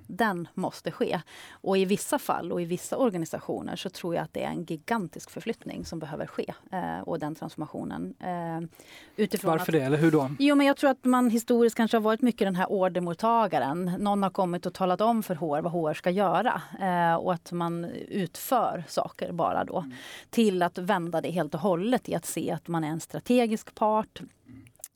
[0.07, 1.21] den måste ske.
[1.51, 4.65] Och i vissa fall och i vissa organisationer så tror jag att det är en
[4.65, 6.55] gigantisk förflyttning som behöver ske.
[6.73, 7.98] Eh, och den transformationen.
[8.21, 8.69] Eh,
[9.17, 9.85] utifrån Varför att, det?
[9.87, 10.31] Eller hur då?
[10.39, 13.85] Jo, men jag tror att man historiskt kanske har varit mycket den här ordermottagaren.
[13.99, 16.63] Någon har kommit och talat om för HR vad HR ska göra.
[16.81, 19.79] Eh, och att man utför saker bara då.
[19.79, 19.93] Mm.
[20.31, 23.75] Till att vända det helt och hållet i att se att man är en strategisk
[23.75, 24.21] part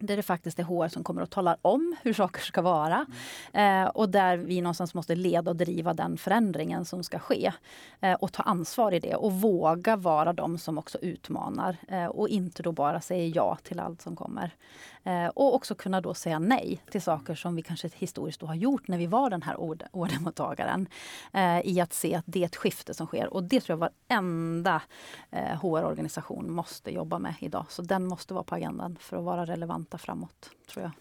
[0.02, 3.06] där det faktiskt är HR som kommer och talar om hur saker ska vara.
[3.52, 3.86] Mm.
[3.86, 7.52] Eh, och där vi någonstans måste leda och driva den förändringen som ska ske.
[8.00, 11.76] Eh, och ta ansvar i det och våga vara de som också utmanar.
[11.88, 14.54] Eh, och inte då bara säger ja till allt som kommer.
[15.04, 18.54] Eh, och också kunna då säga nej till saker som vi kanske historiskt då har
[18.54, 20.88] gjort när vi var den här ord, ordermottagaren.
[21.32, 23.34] Eh, I att se att det är ett skifte som sker.
[23.34, 24.82] Och det tror jag varenda
[25.30, 27.66] eh, HR-organisation måste jobba med idag.
[27.68, 30.92] Så den måste vara på agendan för att vara relevanta framåt, tror jag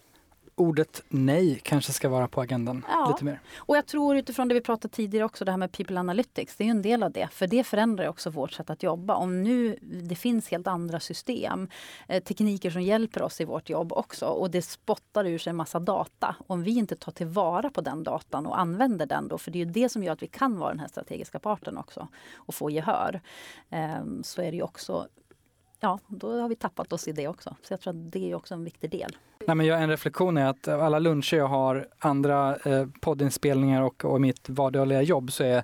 [0.62, 3.08] ordet nej kanske ska vara på agendan ja.
[3.08, 3.40] lite mer.
[3.56, 6.64] Och jag tror utifrån det vi pratade tidigare också, det här med people analytics, det
[6.64, 7.28] är en del av det.
[7.32, 9.16] För det förändrar också vårt sätt att jobba.
[9.16, 11.68] Om nu det finns helt andra system,
[12.08, 15.56] eh, tekniker som hjälper oss i vårt jobb också och det spottar ur sig en
[15.56, 16.36] massa data.
[16.48, 19.66] Om vi inte tar tillvara på den datan och använder den då, för det är
[19.66, 22.70] ju det som gör att vi kan vara den här strategiska parten också och få
[22.70, 23.22] gehör.
[23.70, 25.08] Eh, så är det ju också
[25.82, 27.56] ja, då har vi tappat oss i det också.
[27.62, 29.18] Så jag tror att det är också en viktig del.
[29.48, 34.06] Nej, men jag, en reflektion är att alla luncher jag har, andra eh, poddinspelningar och,
[34.06, 35.64] och mitt vardagliga jobb så är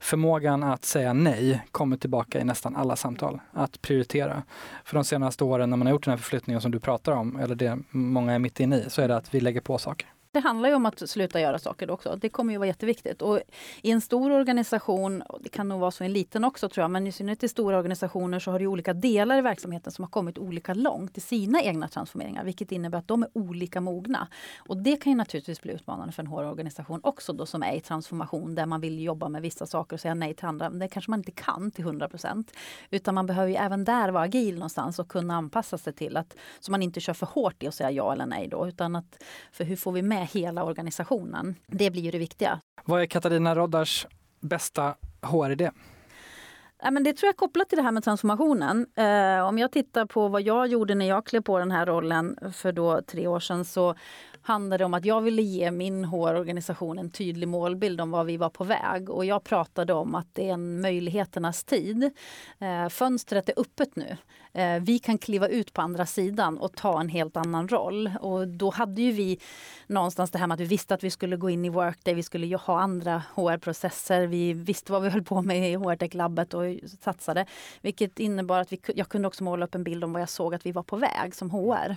[0.00, 3.40] förmågan att säga nej kommer tillbaka i nästan alla samtal.
[3.52, 4.42] Att prioritera.
[4.84, 7.36] För de senaste åren när man har gjort den här förflyttningen som du pratar om,
[7.36, 10.08] eller det många är mitt inne i, så är det att vi lägger på saker.
[10.36, 12.16] Det handlar ju om att sluta göra saker också.
[12.16, 13.22] Det kommer ju vara jätteviktigt.
[13.22, 13.40] Och
[13.82, 16.82] I en stor organisation, och det kan nog vara så i en liten också tror
[16.82, 20.02] jag, men i synnerhet i stora organisationer så har du olika delar i verksamheten som
[20.02, 24.28] har kommit olika långt i sina egna transformeringar, vilket innebär att de är olika mogna.
[24.58, 27.80] Och det kan ju naturligtvis bli utmanande för en HR-organisation också då som är i
[27.80, 30.70] transformation där man vill jobba med vissa saker och säga nej till andra.
[30.70, 32.52] Men det kanske man inte kan till 100 procent.
[32.90, 36.36] Utan man behöver ju även där vara agil någonstans och kunna anpassa sig till att
[36.60, 39.22] så man inte kör för hårt i att säga ja eller nej då, utan att
[39.52, 41.54] för hur får vi med hela organisationen.
[41.66, 42.60] Det blir ju det viktiga.
[42.84, 44.06] Vad är Katarina Roddars
[44.40, 45.70] bästa HR-idé?
[46.82, 48.86] Ja, men det tror jag är kopplat till det här med transformationen.
[48.96, 52.38] Eh, om jag tittar på vad jag gjorde när jag klev på den här rollen
[52.52, 53.94] för då tre år sedan så
[54.46, 58.50] handlade om att jag ville ge min HR-organisation en tydlig målbild om var vi var
[58.50, 59.10] på väg.
[59.10, 62.10] Och jag pratade om att det är en möjligheternas tid.
[62.58, 64.16] Eh, fönstret är öppet nu.
[64.52, 68.10] Eh, vi kan kliva ut på andra sidan och ta en helt annan roll.
[68.20, 69.40] Och då hade ju vi
[69.86, 72.22] någonstans det här med att vi visste att vi skulle gå in i Workday, vi
[72.22, 77.46] skulle ha andra HR-processer, vi visste vad vi höll på med i HR-tech-labbet och satsade.
[77.80, 80.54] Vilket innebar att vi, jag kunde också måla upp en bild om vad jag såg
[80.54, 81.96] att vi var på väg som HR.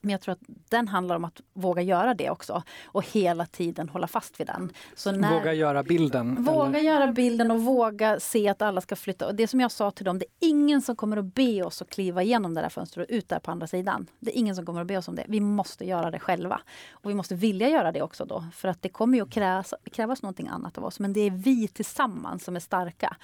[0.00, 3.88] Men jag tror att den handlar om att våga göra det också och hela tiden
[3.88, 4.72] hålla fast vid den.
[4.94, 6.44] Så när, våga göra bilden?
[6.44, 6.80] Våga eller?
[6.80, 9.26] göra bilden och våga se att alla ska flytta.
[9.26, 11.82] Och det som jag sa till dem, det är ingen som kommer att be oss
[11.82, 14.06] att kliva igenom det där fönstret och ut där på andra sidan.
[14.20, 15.24] Det är ingen som kommer att be oss om det.
[15.28, 16.60] Vi måste göra det själva.
[16.90, 18.44] Och vi måste vilja göra det också då.
[18.54, 21.00] För att det kommer ju att krävas, krävas någonting annat av oss.
[21.00, 23.16] Men det är vi tillsammans som är starka.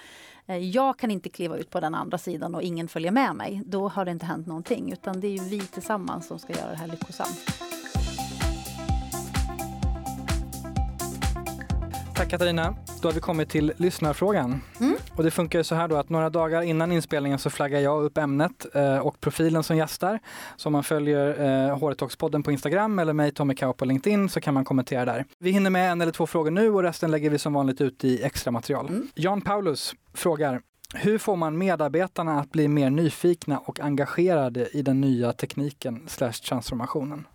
[0.46, 3.62] Eh, jag kan inte kliva ut på den andra sidan och ingen följer med mig.
[3.66, 4.92] Då har det inte hänt någonting.
[4.92, 7.75] Utan det är vi tillsammans som ska göra det här lyckosamt.
[12.16, 12.74] Tack Katarina.
[13.02, 14.60] Då har vi kommit till lyssnarfrågan.
[14.80, 14.96] Mm.
[15.16, 18.18] Och det funkar så här då att några dagar innan inspelningen så flaggar jag upp
[18.18, 20.20] ämnet eh, och profilen som gästar.
[20.56, 24.40] Så om man följer eh, HR-talks-podden på Instagram eller mig, Tommy Kau på LinkedIn så
[24.40, 25.24] kan man kommentera där.
[25.38, 28.04] Vi hinner med en eller två frågor nu och resten lägger vi som vanligt ut
[28.04, 28.88] i extra material.
[28.88, 29.08] Mm.
[29.14, 30.60] Jan Paulus frågar,
[30.94, 36.32] hur får man medarbetarna att bli mer nyfikna och engagerade i den nya tekniken slash
[36.32, 37.26] transformationen?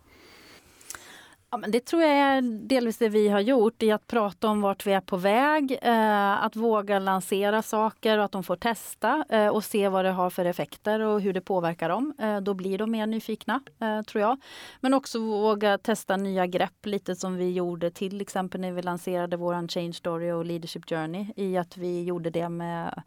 [1.53, 4.61] Ja, men det tror jag är delvis det vi har gjort i att prata om
[4.61, 5.79] vart vi är på väg.
[5.81, 10.11] Eh, att våga lansera saker och att de får testa eh, och se vad det
[10.11, 12.13] har för effekter och hur det påverkar dem.
[12.19, 14.41] Eh, då blir de mer nyfikna, eh, tror jag.
[14.79, 19.37] Men också våga testa nya grepp, lite som vi gjorde till exempel när vi lanserade
[19.37, 23.01] vår Change Story och Leadership Journey i att vi gjorde det med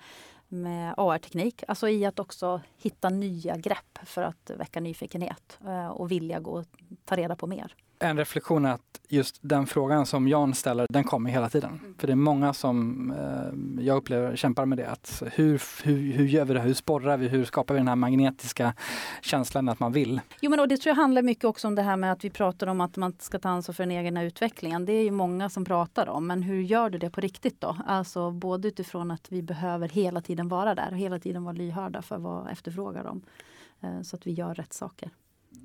[0.49, 6.11] med AR-teknik, alltså i att också hitta nya grepp för att väcka nyfikenhet eh, och
[6.11, 6.65] vilja gå och
[7.05, 11.05] ta reda på mer en reflektion är att just den frågan som Jan ställer, den
[11.05, 11.81] kommer hela tiden.
[11.83, 11.95] Mm.
[11.99, 14.91] För det är många som eh, jag upplever kämpar med det.
[14.91, 16.61] Att hur, hur, hur gör vi det?
[16.61, 17.29] Hur sporrar vi?
[17.29, 18.75] Hur skapar vi den här magnetiska
[19.23, 20.21] känslan att man vill?
[20.41, 22.31] Jo men och det tror jag handlar mycket också om det här med att vi
[22.31, 24.85] pratar om att man ska ta ansvar för den egna utvecklingen.
[24.85, 27.77] Det är ju många som pratar om, men hur gör du det på riktigt då?
[27.87, 32.03] Alltså både utifrån att vi behöver hela tiden vara där och hela tiden vara lyhörda
[32.03, 33.23] för vad efterfrågar de.
[33.81, 35.11] Eh, så att vi gör rätt saker.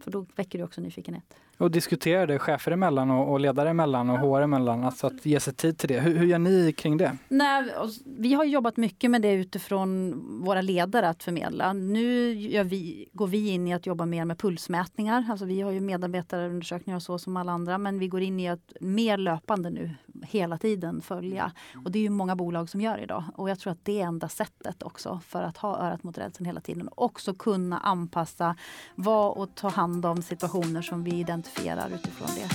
[0.04, 1.36] För då väcker det också nyfikenhet.
[1.60, 5.40] Och diskutera det chefer emellan och, och ledare emellan och HR emellan, alltså att ge
[5.40, 6.00] sig tid till det.
[6.00, 7.18] Hur, hur gör ni kring det?
[7.28, 7.74] Nej,
[8.06, 11.74] vi har jobbat mycket med det utifrån våra ledare att förmedla.
[11.74, 12.34] Nu
[12.64, 15.26] vi, går vi in i att jobba mer med pulsmätningar.
[15.30, 18.50] Alltså vi har ju medarbetarundersökningar och så som alla andra men vi går in i
[18.50, 21.52] att mer löpande nu hela tiden följa.
[21.86, 23.24] Och det är ju många bolag som gör idag.
[23.36, 26.46] Och jag tror att det är enda sättet också för att ha örat mot rälsen
[26.46, 26.90] hela tiden.
[26.96, 28.56] Också kunna anpassa,
[28.96, 32.50] vad och ta hand om situationer som vi identifierar identifierar utifrån det.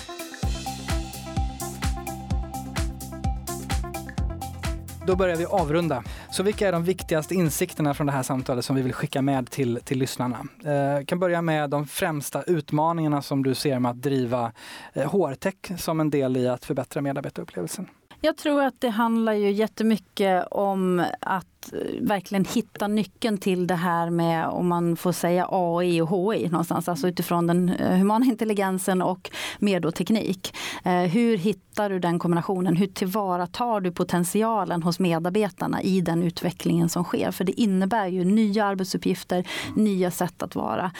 [5.06, 6.02] Då börjar vi avrunda.
[6.30, 9.50] Så vilka är de viktigaste insikterna från det här samtalet som vi vill skicka med
[9.50, 10.38] till, till lyssnarna?
[10.64, 14.52] Eh, kan börja med de främsta utmaningarna som du ser med att driva
[14.92, 17.86] eh, HR-tech som en del i att förbättra medarbetarupplevelsen.
[18.20, 23.74] Jag tror att det handlar ju jättemycket om att Eh, verkligen hitta nyckeln till det
[23.74, 28.26] här med, om man får säga AI och HI någonstans, alltså utifrån den eh, humana
[28.26, 30.56] intelligensen och mer då teknik.
[30.84, 32.76] Eh, hur hittar du den kombinationen?
[32.76, 37.30] Hur tillvaratar du potentialen hos medarbetarna i den utvecklingen som sker?
[37.30, 39.46] För det innebär ju nya arbetsuppgifter,
[39.76, 40.90] nya sätt att vara.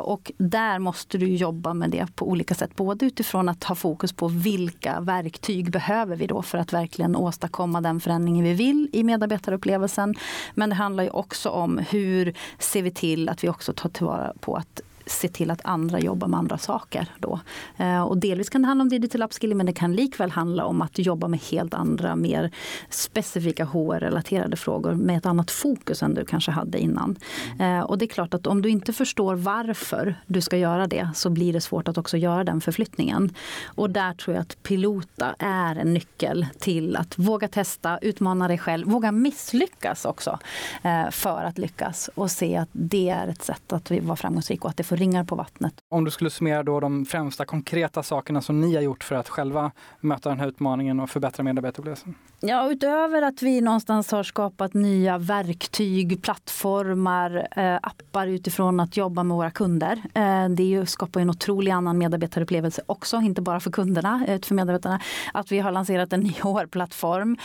[0.00, 2.76] Och där måste du jobba med det på olika sätt.
[2.76, 7.80] Både utifrån att ha fokus på vilka verktyg behöver vi då för att verkligen åstadkomma
[7.80, 10.14] den förändringen vi vill i medarbetarupplevelsen upplevelsen.
[10.54, 14.32] Men det handlar ju också om hur ser vi till att vi också tar tillvara
[14.40, 17.06] på att se till att andra jobbar med andra saker.
[17.18, 17.40] Då.
[17.76, 20.82] Eh, och delvis kan det handla om digital upskilling men det kan likväl handla om
[20.82, 22.50] att jobba med helt andra, mer
[22.90, 27.16] specifika HR-relaterade frågor med ett annat fokus än du kanske hade innan.
[27.60, 31.10] Eh, och det är klart att om du inte förstår varför du ska göra det
[31.14, 33.34] så blir det svårt att också göra den förflyttningen.
[33.66, 38.58] Och där tror jag att pilota är en nyckel till att våga testa, utmana dig
[38.58, 40.38] själv, våga misslyckas också
[40.82, 44.70] eh, för att lyckas och se att det är ett sätt att vara framgångsrik och
[44.70, 45.74] att det får ringar på vattnet.
[45.90, 49.28] Om du skulle summera då de främsta konkreta sakerna som ni har gjort för att
[49.28, 49.70] själva
[50.00, 52.14] möta den här utmaningen och förbättra medarbetarupplevelsen?
[52.40, 59.22] Ja, utöver att vi någonstans har skapat nya verktyg, plattformar, eh, appar utifrån att jobba
[59.22, 60.02] med våra kunder.
[60.14, 65.00] Eh, det skapar en otrolig annan medarbetarupplevelse också, inte bara för kunderna, eh, för medarbetarna.
[65.34, 67.36] Att vi har lanserat en ny HR-plattform.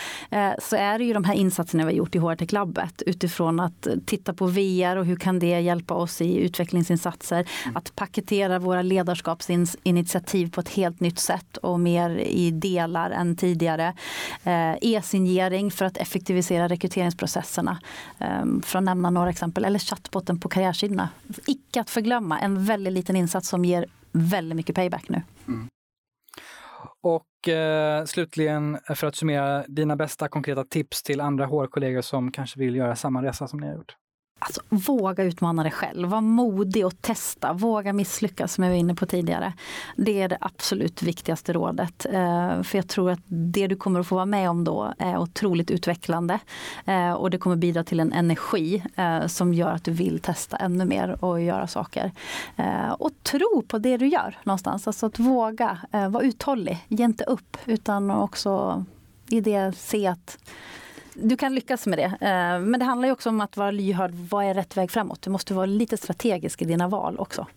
[0.60, 3.60] Så är det ju de här insatserna vi har gjort i HR Tech Labbet utifrån
[3.60, 7.78] att titta på VR och hur kan det hjälpa oss i utvecklingsinsatser mm.
[7.78, 13.94] att paketera våra ledarskapsinitiativ på ett helt nytt sätt och mer i delar än tidigare.
[14.44, 17.80] Eh, e-signering för att effektivisera rekryteringsprocesserna.
[18.20, 19.66] Ehm, för att nämna några exempel.
[19.66, 21.10] Eller chattbotten på karriärsidorna.
[21.46, 25.22] Icke att förglömma, en väldigt liten insats som ger väldigt mycket payback nu.
[25.48, 25.68] Mm.
[27.02, 32.60] Och eh, slutligen, för att summera, dina bästa konkreta tips till andra HR-kollegor som kanske
[32.60, 33.96] vill göra samma resa som ni har gjort?
[34.45, 38.95] Alltså, våga utmana dig själv, var modig och testa, våga misslyckas som jag var inne
[38.95, 39.53] på tidigare.
[39.95, 42.05] Det är det absolut viktigaste rådet.
[42.05, 45.17] Eh, för jag tror att det du kommer att få vara med om då är
[45.17, 46.39] otroligt utvecklande.
[46.86, 50.57] Eh, och det kommer bidra till en energi eh, som gör att du vill testa
[50.57, 52.11] ännu mer och göra saker.
[52.97, 54.88] Och tro på det du gör någonstans.
[54.88, 58.86] Alltså att våga, vara uthållig, ge inte upp utan också
[59.29, 60.38] i det se att
[61.16, 62.05] du kan lyckas med det.
[62.05, 64.11] Eh, men det handlar också om att vara lyhörd.
[64.11, 65.22] Vad är rätt väg framåt?
[65.22, 67.47] Du måste vara lite strategisk i dina val också.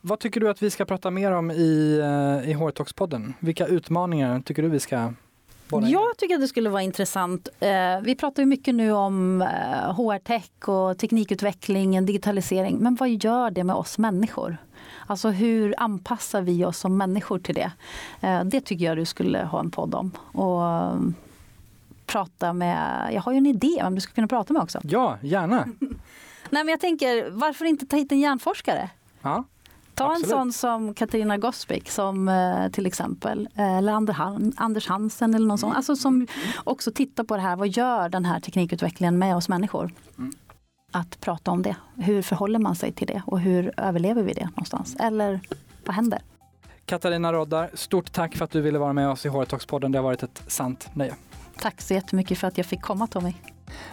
[0.00, 3.32] Vad tycker du att vi ska prata mer om i, eh, i HR-talks-podden?
[3.40, 5.12] Vilka utmaningar tycker du vi ska
[5.70, 7.48] jag tycker att det skulle vara intressant.
[7.60, 9.40] Eh, vi pratar ju mycket nu om
[9.96, 12.76] HR-tech och teknikutveckling, digitalisering.
[12.78, 14.56] Men vad gör det med oss människor?
[15.06, 17.72] Alltså hur anpassar vi oss som människor till det?
[18.44, 20.10] Det tycker jag du skulle ha en podd om.
[20.32, 20.62] Och
[22.06, 24.80] prata med, jag har ju en idé om du skulle kunna prata med också.
[24.82, 25.68] Ja, gärna.
[26.50, 28.90] Nej men jag tänker, varför inte ta hit en hjärnforskare?
[29.22, 29.44] Ja.
[29.94, 30.24] Ta Absolut.
[30.24, 33.92] en sån som Katarina Gospic som eh, till exempel, eh, eller
[34.56, 36.26] Anders Hansen eller någon sån, alltså som
[36.64, 39.94] också tittar på det här, vad gör den här teknikutvecklingen med oss människor?
[40.18, 40.32] Mm.
[40.92, 41.76] Att prata om det.
[41.96, 44.96] Hur förhåller man sig till det och hur överlever vi det någonstans?
[45.00, 45.40] Eller
[45.84, 46.20] vad händer?
[46.86, 49.92] Katarina Roddar, stort tack för att du ville vara med oss i HR-talks-podden.
[49.92, 51.14] Det har varit ett sant nöje.
[51.58, 53.34] Tack så jättemycket för att jag fick komma Tommy.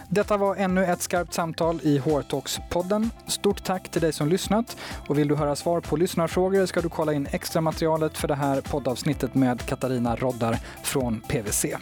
[0.08, 3.10] Detta var ännu ett skarpt samtal i HR-talks-podden.
[3.26, 4.76] Stort tack till dig som lyssnat
[5.08, 8.34] och vill du höra svar på lyssnarfrågor ska du kolla in extra materialet för det
[8.34, 11.76] här poddavsnittet med Katarina Roddar från PWC.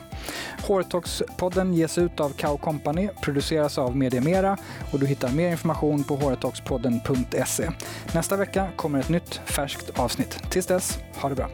[0.58, 4.56] HR-talks-podden ges ut av Kao Company, produceras av Media Mera
[4.92, 7.70] och du hittar mer information på hrtalkspodden.se.
[8.14, 10.50] Nästa vecka kommer ett nytt färskt avsnitt.
[10.50, 11.48] Tills dess, ha det bra!